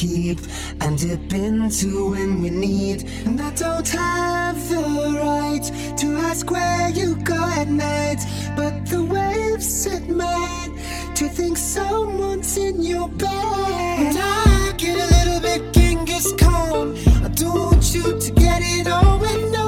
keep 0.00 0.38
and 0.80 0.98
dip 0.98 1.32
into 1.34 2.10
when 2.12 2.40
we 2.40 2.48
need. 2.48 3.02
And 3.26 3.38
I 3.38 3.50
don't 3.50 3.88
have 3.88 4.56
the 4.70 4.82
right 5.22 5.66
to 5.98 6.06
ask 6.28 6.50
where 6.50 6.88
you 6.88 7.16
go 7.16 7.40
at 7.60 7.68
night, 7.68 8.20
but 8.56 8.86
the 8.86 9.04
waves 9.04 9.66
set 9.66 10.08
mine 10.08 10.72
to 11.16 11.28
think 11.28 11.58
someone's 11.58 12.56
in 12.56 12.82
your 12.82 13.08
bed. 13.08 13.28
And 13.28 14.16
I 14.18 14.72
get 14.78 14.96
a 14.96 15.06
little 15.16 15.40
bit 15.40 15.70
Genghis 15.74 16.32
Khan. 16.38 16.96
I 17.22 17.28
don't 17.28 17.58
want 17.66 17.94
you 17.94 18.18
to 18.18 18.32
get 18.32 18.60
it 18.62 18.88
on 18.88 19.20
with 19.20 19.52
nobody 19.52 19.59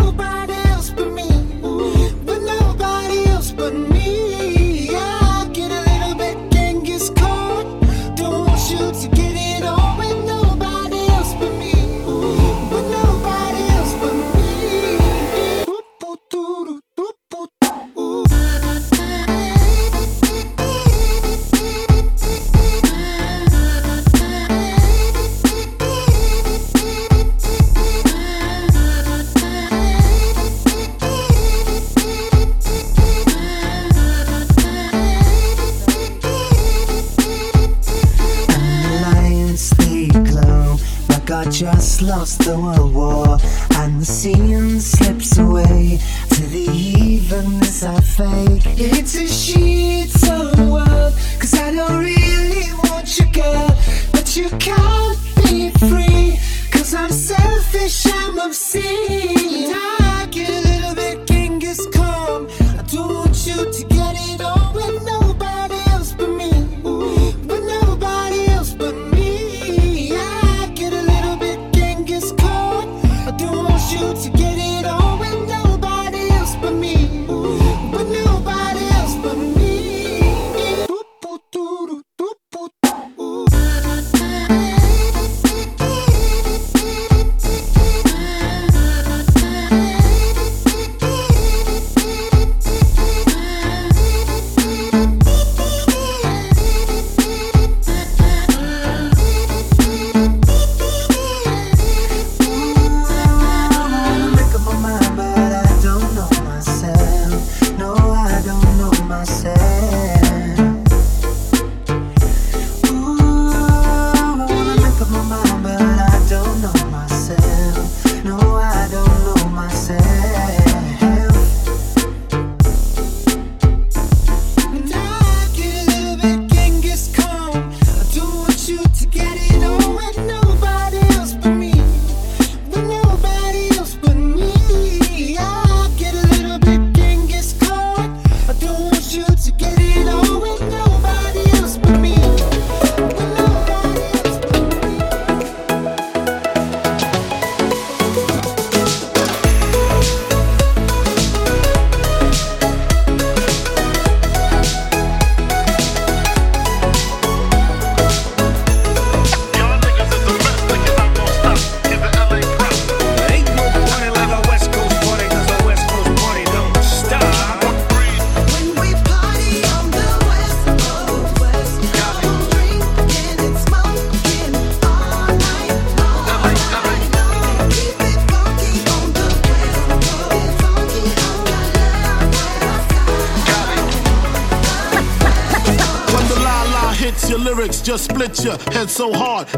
I 41.42 41.50
just 41.50 42.02
lost 42.02 42.44
the 42.44 42.56
world 42.56 42.94
war 42.94 43.36
and 43.78 44.00
the 44.00 44.04
scene 44.04 44.78
slips 44.78 45.38
away. 45.38 45.98
To 46.30 46.42
the 46.46 46.70
evenness 46.70 47.82
I 47.82 48.00
fake. 48.00 48.62
It's 48.78 49.16
a 49.16 49.26
sheets 49.26 50.22
of 50.30 50.56
world 50.70 51.14
cause 51.40 51.54
I 51.54 51.74
don't 51.74 51.98
really 51.98 52.72
want 52.84 53.18
you 53.18 53.26
girl. 53.32 53.76
But 54.12 54.36
you 54.36 54.50
can't 54.60 55.18
be 55.42 55.70
free 55.90 56.38
cause 56.70 56.94
I'm 56.94 57.10
selfish 57.10 58.06
I'm 58.06 58.38
obscene 58.38 59.41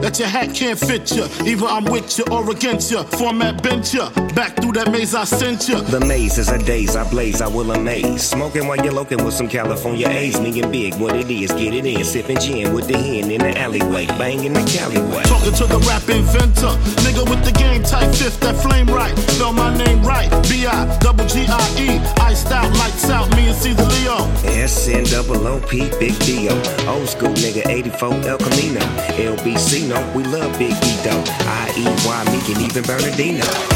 that 0.04 0.18
your 0.18 0.28
hat 0.28 0.54
can't 0.54 0.78
fit 0.78 1.10
ya. 1.16 1.24
Either 1.46 1.64
I'm 1.64 1.84
with 1.84 2.18
you 2.18 2.24
or 2.30 2.50
against 2.50 2.92
ya. 2.92 3.04
Format 3.04 3.62
bent 3.62 3.94
ya. 3.94 4.10
Back 4.34 4.54
through 4.56 4.72
that 4.72 4.92
maze 4.92 5.14
I 5.14 5.24
sent 5.24 5.66
ya. 5.66 5.80
The 5.80 6.00
maze 6.00 6.36
is 6.36 6.50
a 6.50 6.58
daze, 6.58 6.94
I 6.94 7.08
blaze, 7.08 7.40
I 7.40 7.48
will 7.48 7.72
amaze. 7.72 8.22
Smoking 8.22 8.66
while 8.68 8.76
you're 8.76 8.92
loking 8.92 9.24
with 9.24 9.32
some 9.32 9.48
California 9.48 10.06
A's. 10.08 10.38
Me 10.38 10.60
and 10.60 10.70
big, 10.70 10.94
what 10.96 11.16
it 11.16 11.30
is, 11.30 11.52
get 11.52 11.72
it 11.72 11.86
in. 11.86 12.04
Sipping 12.04 12.38
gin 12.38 12.74
with 12.74 12.86
the 12.86 12.98
hen 12.98 13.30
in 13.30 13.40
the 13.40 13.58
alleyway. 13.58 14.06
Banging 14.18 14.52
the 14.52 14.60
Caliway. 14.60 15.24
Talking 15.24 15.54
to 15.54 15.66
the 15.66 15.78
rap 15.88 16.06
inventor. 16.10 16.76
Nigga 17.00 17.24
with 17.30 17.42
the 17.42 17.52
game 17.52 17.82
type 17.82 18.14
fifth, 18.14 18.40
that 18.40 18.56
flame 18.56 18.88
right. 18.88 19.16
Spell 19.32 19.54
my 19.54 19.74
name 19.74 20.02
right. 20.02 20.28
B-I, 20.50 20.98
double 21.24 21.34
G-I-E. 21.34 21.98
Iced 22.20 22.50
out, 22.52 22.70
lights 22.78 23.10
out, 23.10 23.34
me 23.36 23.48
and 23.48 23.56
Caesar 23.56 23.84
Leo. 23.84 24.66
SN 24.66 25.04
double 25.04 25.46
OP, 25.46 25.70
Big 25.98 26.18
Dio. 26.20 26.54
Old 26.88 27.08
school 27.08 27.34
nigga, 27.34 27.66
84 27.68 28.14
El 28.26 28.38
Camino. 28.38 28.80
LBC, 29.16 29.88
no, 29.88 30.12
we 30.14 30.24
love 30.24 30.56
Big 30.58 30.72
E 30.72 30.96
though. 31.02 31.24
I-E-Y, 31.46 32.24
me 32.30 32.54
and 32.54 32.62
even 32.62 32.82
Bernardino. 32.84 33.73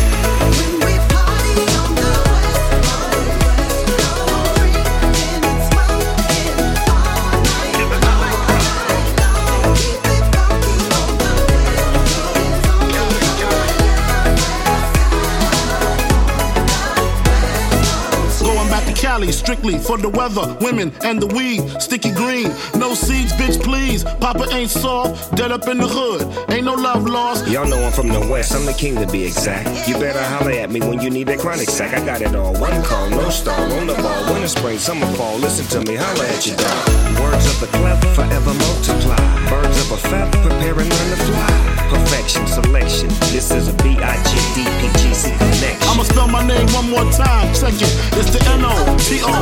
Strictly 19.27 19.79
for 19.79 19.99
the 19.99 20.09
weather, 20.09 20.57
women, 20.61 20.93
and 21.03 21.21
the 21.21 21.27
weed. 21.27 21.69
Sticky 21.83 22.13
green, 22.13 22.49
no 22.79 22.95
seeds, 22.95 23.33
bitch, 23.33 23.61
please. 23.63 24.05
Papa 24.05 24.47
ain't 24.53 24.71
soft, 24.71 25.35
dead 25.35 25.51
up 25.51 25.67
in 25.67 25.79
the 25.79 25.89
hood. 25.89 26.23
Ain't 26.53 26.65
no 26.65 26.75
love 26.75 27.05
lost. 27.05 27.49
Y'all 27.49 27.67
know 27.67 27.83
I'm 27.83 27.91
from 27.91 28.09
the 28.09 28.21
west, 28.31 28.55
I'm 28.55 28.65
the 28.65 28.73
king 28.73 28.95
to 28.95 29.07
be 29.09 29.25
exact. 29.25 29.89
You 29.89 29.95
better 29.99 30.23
holler 30.23 30.53
at 30.53 30.71
me 30.71 30.81
when 30.81 31.01
you 31.01 31.11
need 31.11 31.27
that 31.27 31.41
chronic 31.41 31.69
sack. 31.69 31.95
I 31.95 32.07
got 32.07 32.23
it 32.23 32.35
all. 32.37 32.53
One 32.61 32.83
call, 32.85 33.11
no 33.11 33.29
star, 33.29 33.61
on 33.61 33.89
the 33.89 33.95
ball. 33.95 34.33
Winter, 34.33 34.49
spring, 34.49 34.79
summer, 34.79 35.07
fall. 35.15 35.37
Listen 35.39 35.67
to 35.75 35.91
me, 35.91 35.97
holla 35.97 36.25
at 36.25 36.47
your 36.47 36.57
dog. 36.57 37.21
Words 37.21 37.47
of 37.47 37.61
the 37.61 37.67
clever, 37.77 38.07
forever 38.15 38.55
multiply. 38.55 39.38
Birds 39.49 39.79
of 39.81 39.93
a 39.93 39.97
feather, 39.97 40.39
and 40.39 40.61
learn 40.61 40.89
to 40.89 41.17
fly. 41.25 41.49
Perfection, 41.89 42.47
selection. 42.47 43.09
This 43.33 43.51
is 43.51 43.69
a 43.69 43.73
B-I-G-D-P-G-C 43.83 45.31
connection. 45.31 45.89
I'ma 45.89 46.03
spell 46.03 46.29
my 46.29 46.47
name 46.47 46.69
one 46.73 46.91
more 46.91 47.11
time. 47.11 47.53
Check 47.55 47.75
it. 47.81 47.93
It's 48.19 48.31
the 48.31 48.41
N-O-T-O-R-I-O-U-S. 48.53 49.39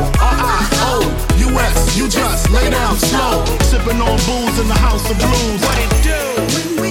You 1.96 2.08
just 2.08 2.50
lay 2.50 2.70
down 2.70 2.96
slow. 2.96 3.44
Sipping 3.62 4.00
on 4.00 4.16
booze 4.26 4.58
in 4.60 4.68
the 4.68 4.78
house 4.78 5.10
of 5.10 5.18
blues. 5.18 5.60
What 5.60 5.78
it 5.78 5.90
do? 6.02 6.85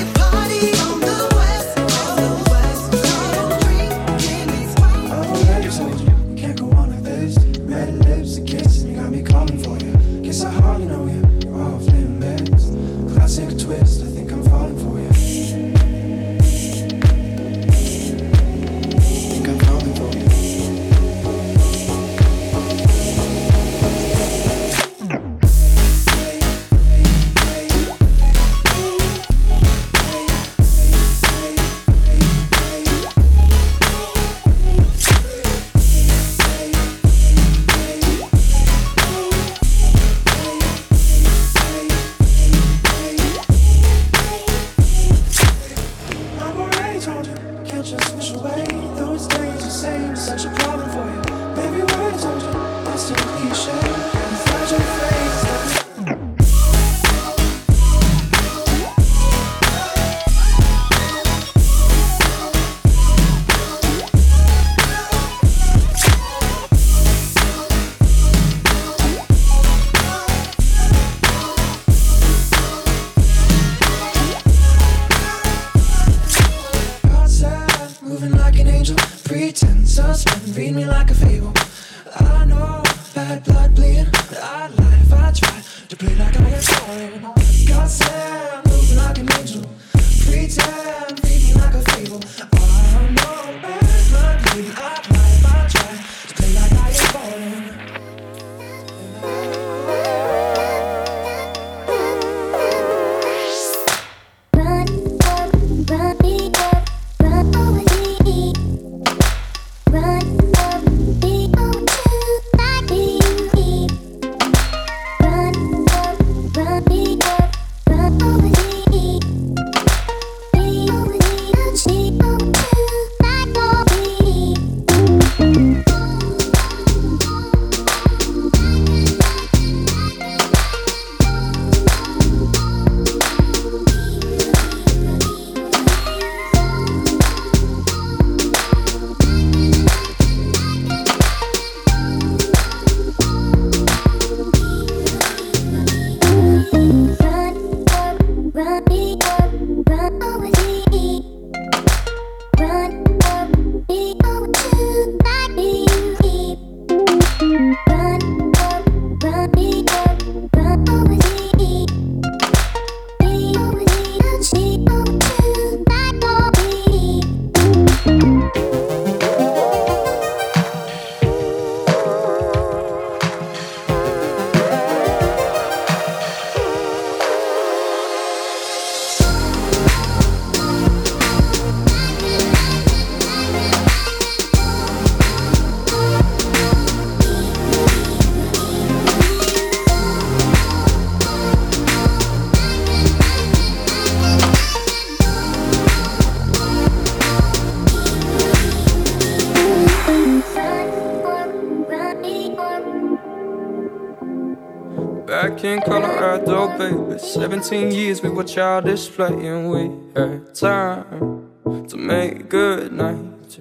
17 207.35 207.91
years 207.91 208.23
we 208.23 208.29
were 208.29 208.45
childish 208.45 209.09
playing. 209.09 209.67
We 209.67 209.91
had 210.15 210.55
time 210.55 211.51
to 211.89 211.97
make 211.97 212.47
good 212.47 212.93
night. 212.93 213.59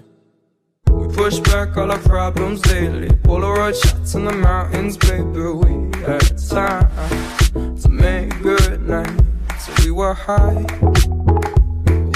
We 0.88 1.08
push 1.12 1.40
back 1.40 1.76
all 1.76 1.90
our 1.90 1.98
problems 1.98 2.60
daily. 2.60 3.08
Polaroid 3.08 3.74
shots 3.74 4.14
in 4.14 4.26
the 4.26 4.32
mountains, 4.32 4.96
baby. 4.96 5.24
We 5.24 5.90
had 6.02 6.38
time 6.38 6.88
to 7.82 7.88
make 7.88 8.40
good 8.42 8.80
night. 8.82 9.20
So 9.58 9.72
we 9.84 9.90
were 9.90 10.14
high. 10.14 10.64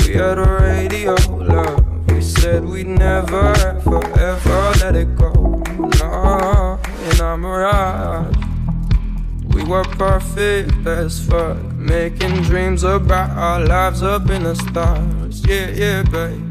We 0.07 0.15
had 0.15 0.39
a 0.39 0.59
radio 0.63 1.15
love. 1.27 2.13
We 2.13 2.21
said 2.21 2.65
we'd 2.67 2.87
never, 2.87 3.49
ever, 3.67 4.21
ever 4.21 4.73
let 4.81 4.95
it 4.95 5.17
go. 5.17 5.33
No, 5.99 6.79
in 7.11 7.21
our 7.21 7.37
mirage. 7.37 8.48
We 9.59 9.65
were 9.65 9.83
perfect 9.83 10.87
as 10.87 11.19
fuck. 11.27 11.57
Making 11.75 12.43
dreams 12.43 12.85
about 12.85 13.31
our 13.31 13.59
lives 13.65 14.05
up 14.05 14.31
in 14.31 14.45
the 14.45 14.55
stars. 14.55 15.45
Yeah, 15.45 15.71
yeah, 15.71 16.03
babe. 16.05 16.45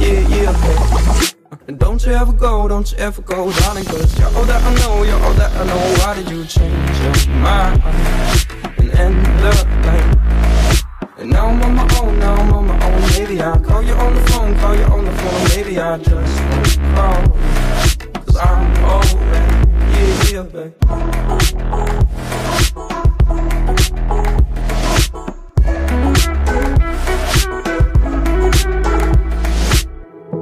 Yeah, 0.00 0.28
yeah, 0.34 1.76
don't 1.76 2.04
you 2.04 2.12
ever 2.12 2.32
go, 2.32 2.66
don't 2.66 2.90
you 2.90 2.98
ever 2.98 3.22
go, 3.22 3.52
darling, 3.52 3.84
cause 3.84 4.18
you're 4.18 4.26
all 4.26 4.44
that 4.46 4.62
I 4.64 4.74
know, 4.74 5.04
you're 5.04 5.22
all 5.22 5.34
that 5.34 5.52
I 5.52 5.64
know. 5.64 6.04
Why 6.04 6.14
did 6.14 6.28
you 6.28 6.44
change 6.44 7.26
your 7.26 7.36
mind 7.36 7.82
and 8.78 8.90
end 8.98 9.26
up 9.44 9.66
like 9.86 10.25
And 11.26 11.32
now 11.32 11.48
I'm 11.48 11.60
on 11.60 11.74
my 11.74 11.98
own, 11.98 12.18
now 12.20 12.34
I'm 12.36 12.52
on 12.52 12.66
my 12.68 12.86
own. 12.86 13.00
Maybe 13.18 13.40
I'll 13.40 13.58
call 13.58 13.82
you 13.82 13.94
on 13.94 14.14
the 14.14 14.20
phone, 14.30 14.56
call 14.58 14.76
you 14.76 14.84
on 14.84 15.04
the 15.04 15.10
phone. 15.10 15.48
Maybe 15.56 15.76
I 15.76 15.98
just 15.98 16.40
won't 16.40 16.78
call. 16.94 17.20
Cause 18.22 18.36
I'm 18.36 18.84
already, 18.84 19.26
yeah, 19.90 20.30
yeah, 20.30 20.42
babe. 20.44 20.74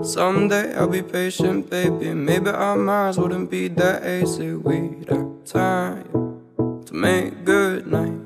Someday 0.05 0.75
I'll 0.75 0.89
be 0.89 1.01
patient, 1.01 1.71
baby. 1.71 2.13
Maybe 2.13 2.51
our 2.51 2.77
minds 2.77 3.17
wouldn't 3.17 3.51
be 3.51 3.69
that 3.69 4.05
easy. 4.05 4.53
We'd 4.53 5.09
have 5.09 5.45
time 5.47 6.05
to 6.85 6.93
make 6.93 7.43
good 7.47 7.87
night. 7.87 8.24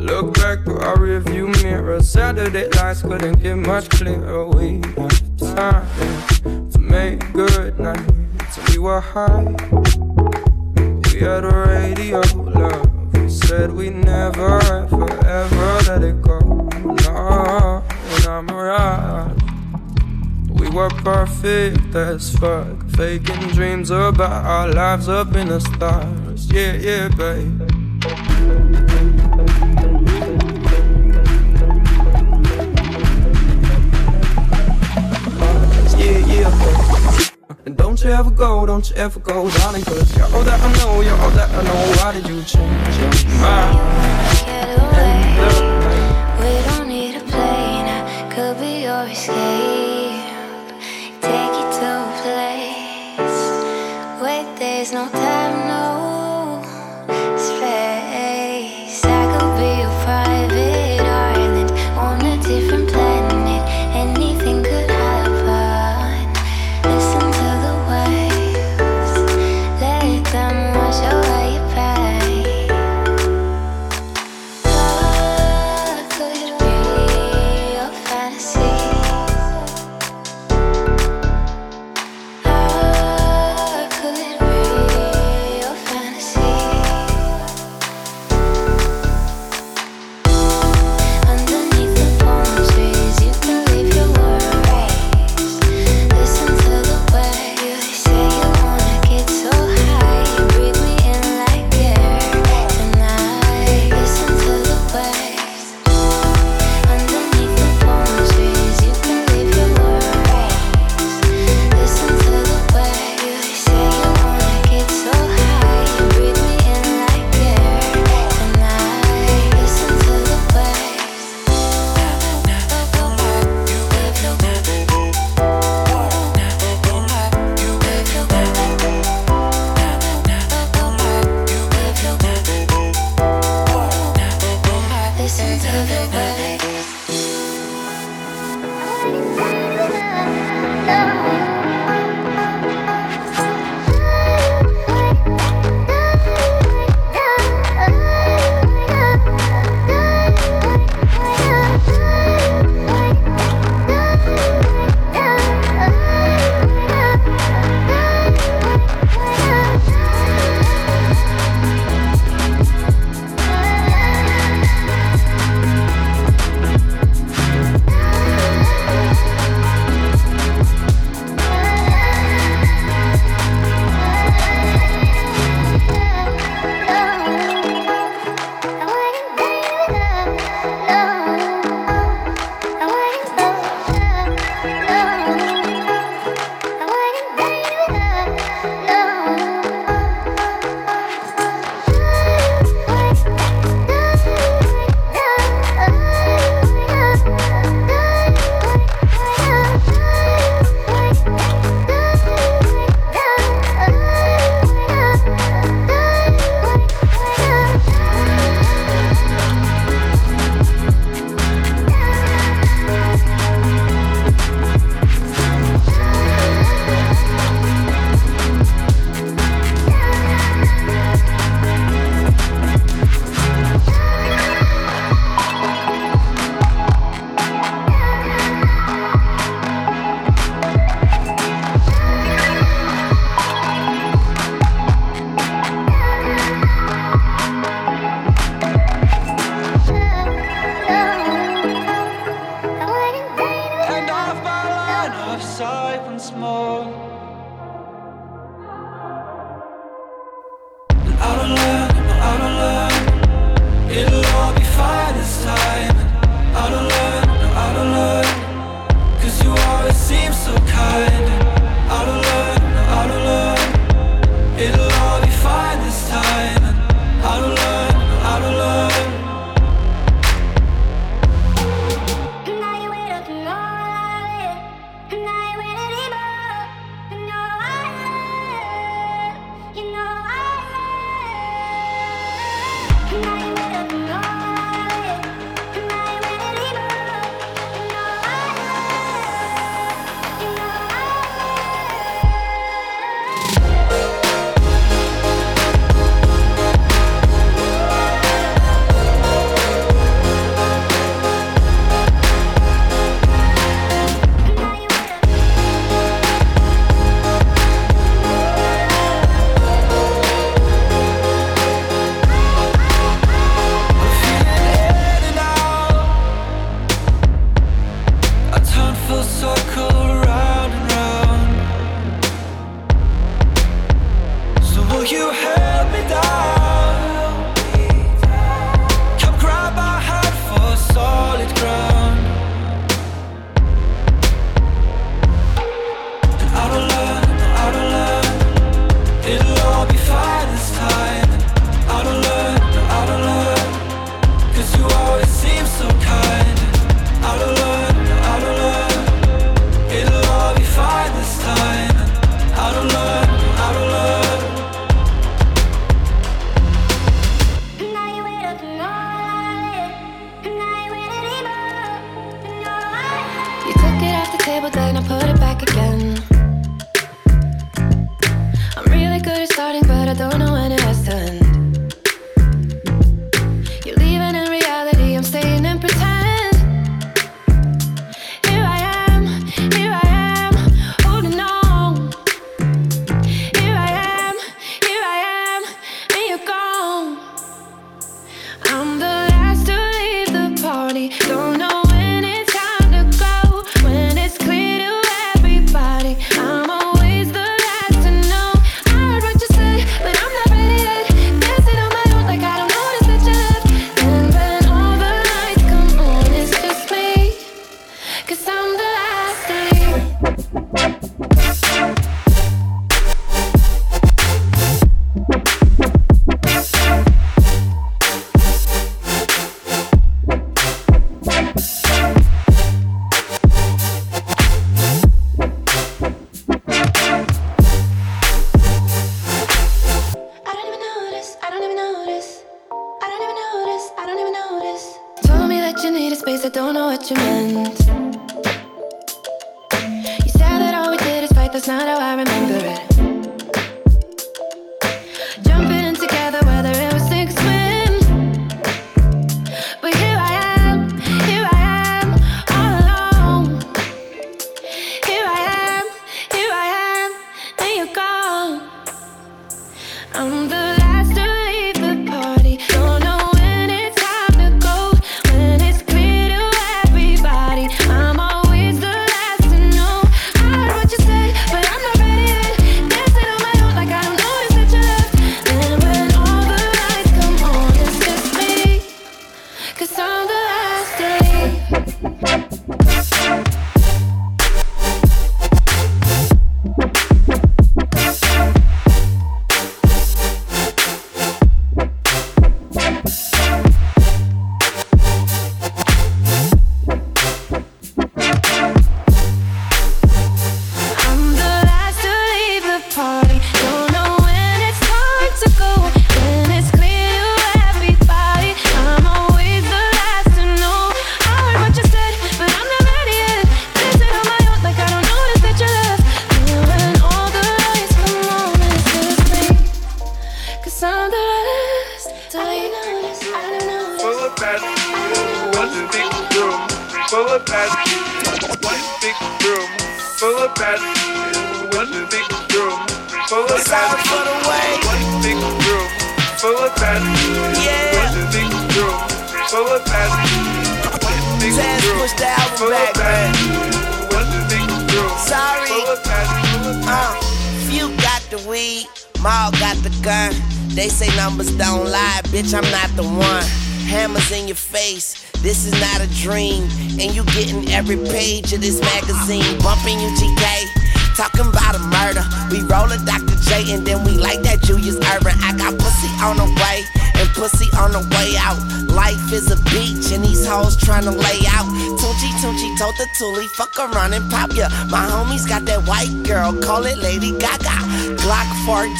Look 0.00 0.32
back 0.32 0.64
through 0.64 0.78
our 0.78 0.96
rearview 0.96 1.62
mirror. 1.62 2.00
Saturday 2.02 2.70
lights 2.70 3.02
couldn't 3.02 3.42
get 3.42 3.56
much 3.56 3.90
clearer. 3.90 4.46
We 4.46 4.80
have 4.96 5.38
time 5.38 6.70
to 6.70 6.78
make 6.78 7.32
good 7.34 7.78
night. 7.78 8.10
So 8.50 8.62
we 8.70 8.78
were 8.78 9.00
high. 9.02 9.44
We 11.04 11.20
had 11.20 11.44
a 11.44 11.52
radio 11.68 12.20
love. 12.34 13.14
We 13.14 13.28
said 13.28 13.72
we 13.72 13.90
never, 13.90 14.58
ever, 14.62 15.26
ever 15.26 15.80
let 15.86 16.02
it 16.02 16.22
go. 16.22 16.38
No, 16.38 17.84
in 18.16 18.26
our 18.26 18.42
mirage. 18.42 19.38
We 20.48 20.70
were 20.70 20.88
perfect 20.88 21.94
as 21.94 22.34
fuck. 22.38 22.88
Faking 22.92 23.48
dreams 23.50 23.90
about 23.90 24.46
our 24.46 24.72
lives 24.72 25.10
up 25.10 25.36
in 25.36 25.48
the 25.48 25.60
stars. 25.60 26.50
Yeah, 26.50 26.72
yeah, 26.72 27.08
babe. 27.08 28.89
Don't 38.00 38.08
you 38.08 38.16
ever 38.16 38.30
go, 38.30 38.64
don't 38.64 38.88
you 38.88 38.96
ever 38.96 39.20
go, 39.20 39.50
darling, 39.50 39.82
cause 39.82 40.16
you're 40.16 40.24
all 40.24 40.42
that 40.42 40.58
I 40.58 40.72
know, 40.78 41.02
you're 41.02 41.18
all 41.18 41.30
that 41.32 41.50
I 41.50 41.62
know. 41.62 42.02
Why 42.02 42.12
did 42.12 42.26
you 42.26 42.42
change 42.44 42.96
your 42.96 43.40
mind? 43.40 44.29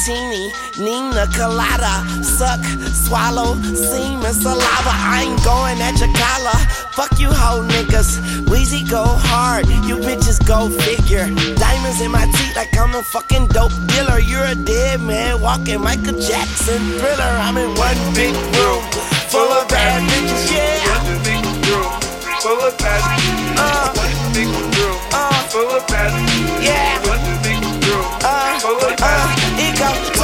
14, 0.07 0.53
Nina 0.79 1.27
Colada. 1.37 2.05
Suck, 2.23 2.61
swallow, 2.93 3.55
semen, 3.75 4.33
saliva. 4.33 4.93
I 4.93 5.27
ain't 5.29 5.45
going 5.45 5.81
at 5.81 5.99
your 6.01 6.13
collar. 6.17 6.57
Fuck 6.97 7.21
you 7.21 7.29
hoe 7.29 7.63
niggas. 7.69 8.19
Weezy 8.49 8.89
go 8.89 9.05
hard, 9.05 9.67
you 9.69 9.97
bitches 9.97 10.41
go 10.47 10.71
figure. 10.71 11.27
Diamonds 11.57 12.01
in 12.01 12.11
my 12.11 12.25
teeth 12.25 12.57
like 12.57 12.77
I'm 12.79 12.95
a 12.95 13.03
fucking 13.03 13.49
dope 13.49 13.73
dealer. 13.89 14.19
You're 14.19 14.45
a 14.45 14.55
dead 14.55 15.01
man 15.03 15.41
walking 15.41 15.81
Michael 15.83 16.19
Jackson 16.19 16.81
thriller. 16.99 17.33
I'm 17.45 17.57
in 17.59 17.69
one 17.77 18.01
big 18.15 18.35
room 18.57 18.83
full 19.29 19.53
of 19.53 19.69
bad 19.69 20.01
bitches, 20.09 20.51
yeah. 20.51 20.97
One 20.97 21.23
big 21.25 21.45
room 21.69 21.93
full 22.41 22.61
of 22.61 22.77
bad 22.79 23.03
bitches. 23.21 23.59
Uh, 23.59 23.93
One 24.01 24.33
big 24.33 24.49
room 24.49 24.99
uh, 25.13 25.43
full 25.49 25.69
of 25.71 25.87
bad 25.89 26.13
bitches. 26.29 26.65
Yeah. 26.65 27.40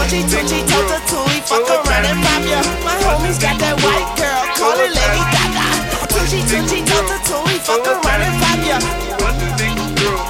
Tunechi 0.07 0.23
Tunechi 0.31 0.63
told 0.71 0.87
the 0.87 1.03
Tuli, 1.11 1.41
fuck 1.43 1.67
around 1.67 2.07
and 2.07 2.23
pop 2.23 2.43
ya. 2.47 2.63
My 2.87 2.95
homies 3.03 3.43
got 3.43 3.59
that 3.59 3.75
white 3.83 4.07
girl, 4.15 4.43
call 4.55 4.79
it 4.79 4.95
Lady 4.95 5.23
Gaga. 5.35 5.67
Tunechi 6.07 6.47
Tunechi 6.47 6.79
told 6.87 7.11
the 7.11 7.19
Tuli, 7.27 7.59
fuck 7.59 7.83
around 7.83 8.23
and 8.23 8.37
pop 8.39 8.61
ya. 8.63 8.79
One 9.19 9.35
big 9.59 9.75
room 9.99 10.23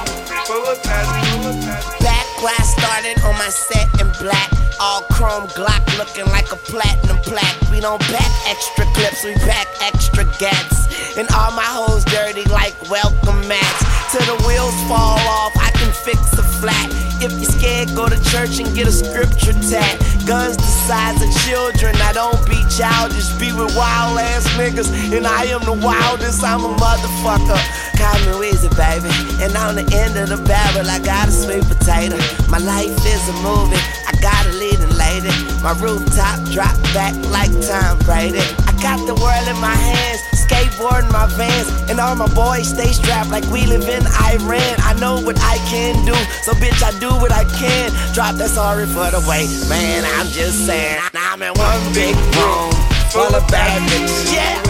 full 0.49 0.65
of 0.65 0.81
bad 0.81 1.05
bitches. 1.21 1.61
Back 2.01 2.25
where 2.41 2.57
I 2.57 2.65
started 2.65 3.21
on 3.21 3.37
my 3.37 3.49
set 3.53 3.85
in 4.01 4.09
black. 4.17 4.49
All 4.79 5.01
chrome 5.13 5.45
Glock 5.53 5.85
looking 5.97 6.25
like 6.33 6.49
a 6.51 6.57
platinum 6.57 7.17
plaque. 7.21 7.57
We 7.69 7.79
don't 7.79 8.01
back 8.09 8.31
extra 8.49 8.85
clips, 8.97 9.23
we 9.23 9.35
back 9.45 9.67
extra 9.85 10.25
gats. 10.41 10.89
And 11.17 11.29
all 11.37 11.53
my 11.53 11.69
hoes 11.69 12.01
dirty 12.05 12.49
like 12.49 12.73
welcome 12.89 13.45
mats. 13.45 13.85
Till 14.09 14.25
the 14.25 14.41
wheels 14.47 14.73
fall 14.89 15.21
off, 15.21 15.53
I 15.53 15.69
can 15.77 15.93
fix 15.93 16.33
a 16.33 16.46
flat. 16.61 16.89
If 17.21 17.33
you're 17.33 17.49
scared, 17.49 17.95
go 17.95 18.07
to 18.07 18.19
church 18.29 18.59
and 18.59 18.69
get 18.75 18.87
a 18.87 18.91
scripture 18.91 19.53
tat. 19.53 19.97
Guns 20.25 20.57
the 20.57 20.69
size 20.85 21.17
of 21.21 21.29
children, 21.45 21.95
I 21.97 22.13
don't 22.13 22.37
be 22.45 22.61
childish. 22.69 23.33
Be 23.41 23.51
with 23.53 23.75
wild 23.75 24.19
ass 24.19 24.45
niggas, 24.53 24.89
and 25.15 25.25
I 25.25 25.45
am 25.45 25.63
the 25.65 25.73
wildest. 25.73 26.43
I'm 26.43 26.63
a 26.63 26.73
motherfucker. 26.77 27.57
Call 27.97 28.17
me 28.25 28.33
Weezy, 28.37 28.69
baby. 28.77 29.09
And 29.41 29.55
on 29.57 29.75
the 29.75 29.85
end 29.97 30.17
of 30.17 30.29
the 30.29 30.37
barrel, 30.45 30.85
I 30.85 30.99
got 30.99 31.27
a 31.27 31.31
sweet 31.31 31.65
potato. 31.65 32.17
My 32.49 32.59
life 32.59 32.93
is 33.05 33.23
a 33.29 33.37
movie. 33.41 33.81
I 34.05 34.13
got 34.21 34.45
a 34.45 34.53
leading 34.53 34.93
lady. 34.93 35.33
My 35.65 35.73
rooftop 35.73 36.37
drop 36.53 36.77
back 36.93 37.15
like 37.33 37.49
Tom 37.65 37.97
Brady. 38.05 38.45
I 38.69 38.71
got 38.81 39.01
the 39.09 39.15
world 39.17 39.47
in 39.49 39.57
my 39.57 39.73
hands, 39.73 40.21
skateboard 40.47 41.03
in 41.05 41.11
my 41.11 41.27
vans, 41.35 41.67
and 41.89 41.99
all 41.99 42.15
my 42.15 42.31
boys 42.33 42.69
stay 42.69 42.91
strapped 42.91 43.29
like 43.29 43.45
we 43.51 43.65
live 43.65 43.83
in 43.83 44.03
Iran. 44.31 44.75
I 44.79 44.95
know 44.99 45.19
what 45.21 45.37
I 45.41 45.57
can 45.67 46.05
do, 46.05 46.15
so 46.43 46.53
bitch, 46.53 46.81
I 46.81 46.97
do 46.99 47.09
what 47.21 47.31
I 47.31 47.43
can. 47.59 47.91
Drop 48.13 48.35
that 48.35 48.49
sorry 48.49 48.87
for 48.87 49.11
the 49.11 49.19
wait, 49.27 49.51
man. 49.69 50.03
I'm 50.17 50.27
just 50.27 50.65
saying, 50.65 51.01
I'm 51.13 51.41
in 51.41 51.53
one 51.53 51.93
big 51.93 52.15
room 52.35 52.71
full 53.11 53.35
of 53.35 53.47
bad 53.47 53.81
bitches. 53.89 54.33
Yeah. 54.33 54.63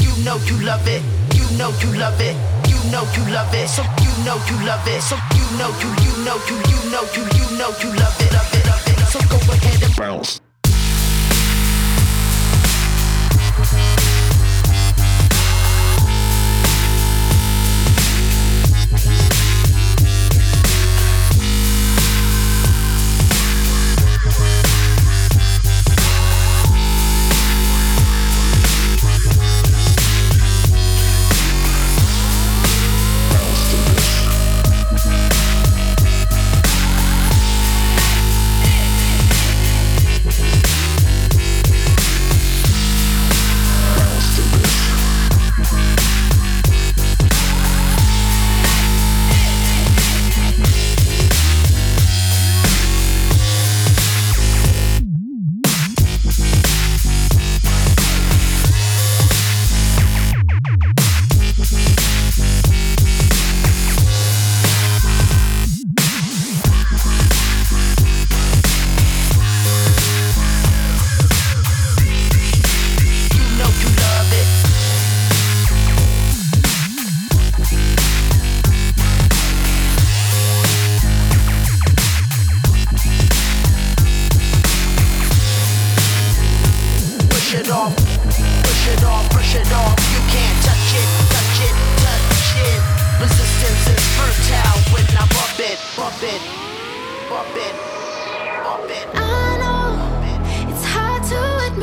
You 0.00 0.24
know 0.24 0.38
you 0.46 0.64
love 0.64 0.86
it. 0.88 1.02
You 1.34 1.58
know 1.58 1.70
you 1.80 1.98
love 1.98 2.20
it. 2.20 2.53
Know 2.90 3.02
you 3.16 3.24
love 3.32 3.52
it. 3.54 3.68
So 3.68 3.82
you 4.02 4.12
know 4.24 4.36
you 4.48 4.66
love 4.66 4.86
it. 4.86 5.00
So 5.00 5.16
you 5.34 5.44
know 5.58 5.70
you 5.80 5.88
you 6.04 6.24
know 6.24 6.36
you 6.48 6.56
you 6.68 6.90
know 6.90 7.02
you 7.16 7.24
you 7.38 7.58
know 7.58 7.72
you 7.80 7.90
love 7.96 8.20
it. 8.20 8.32
Love 8.32 8.52
it. 8.52 8.66
Love 8.66 8.86
it. 8.86 8.98
So 9.08 9.18
go 9.28 9.36
ahead 9.52 9.82
and 9.82 9.96
bounce. 9.96 10.43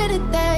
better 0.02 0.18
that. 0.32 0.51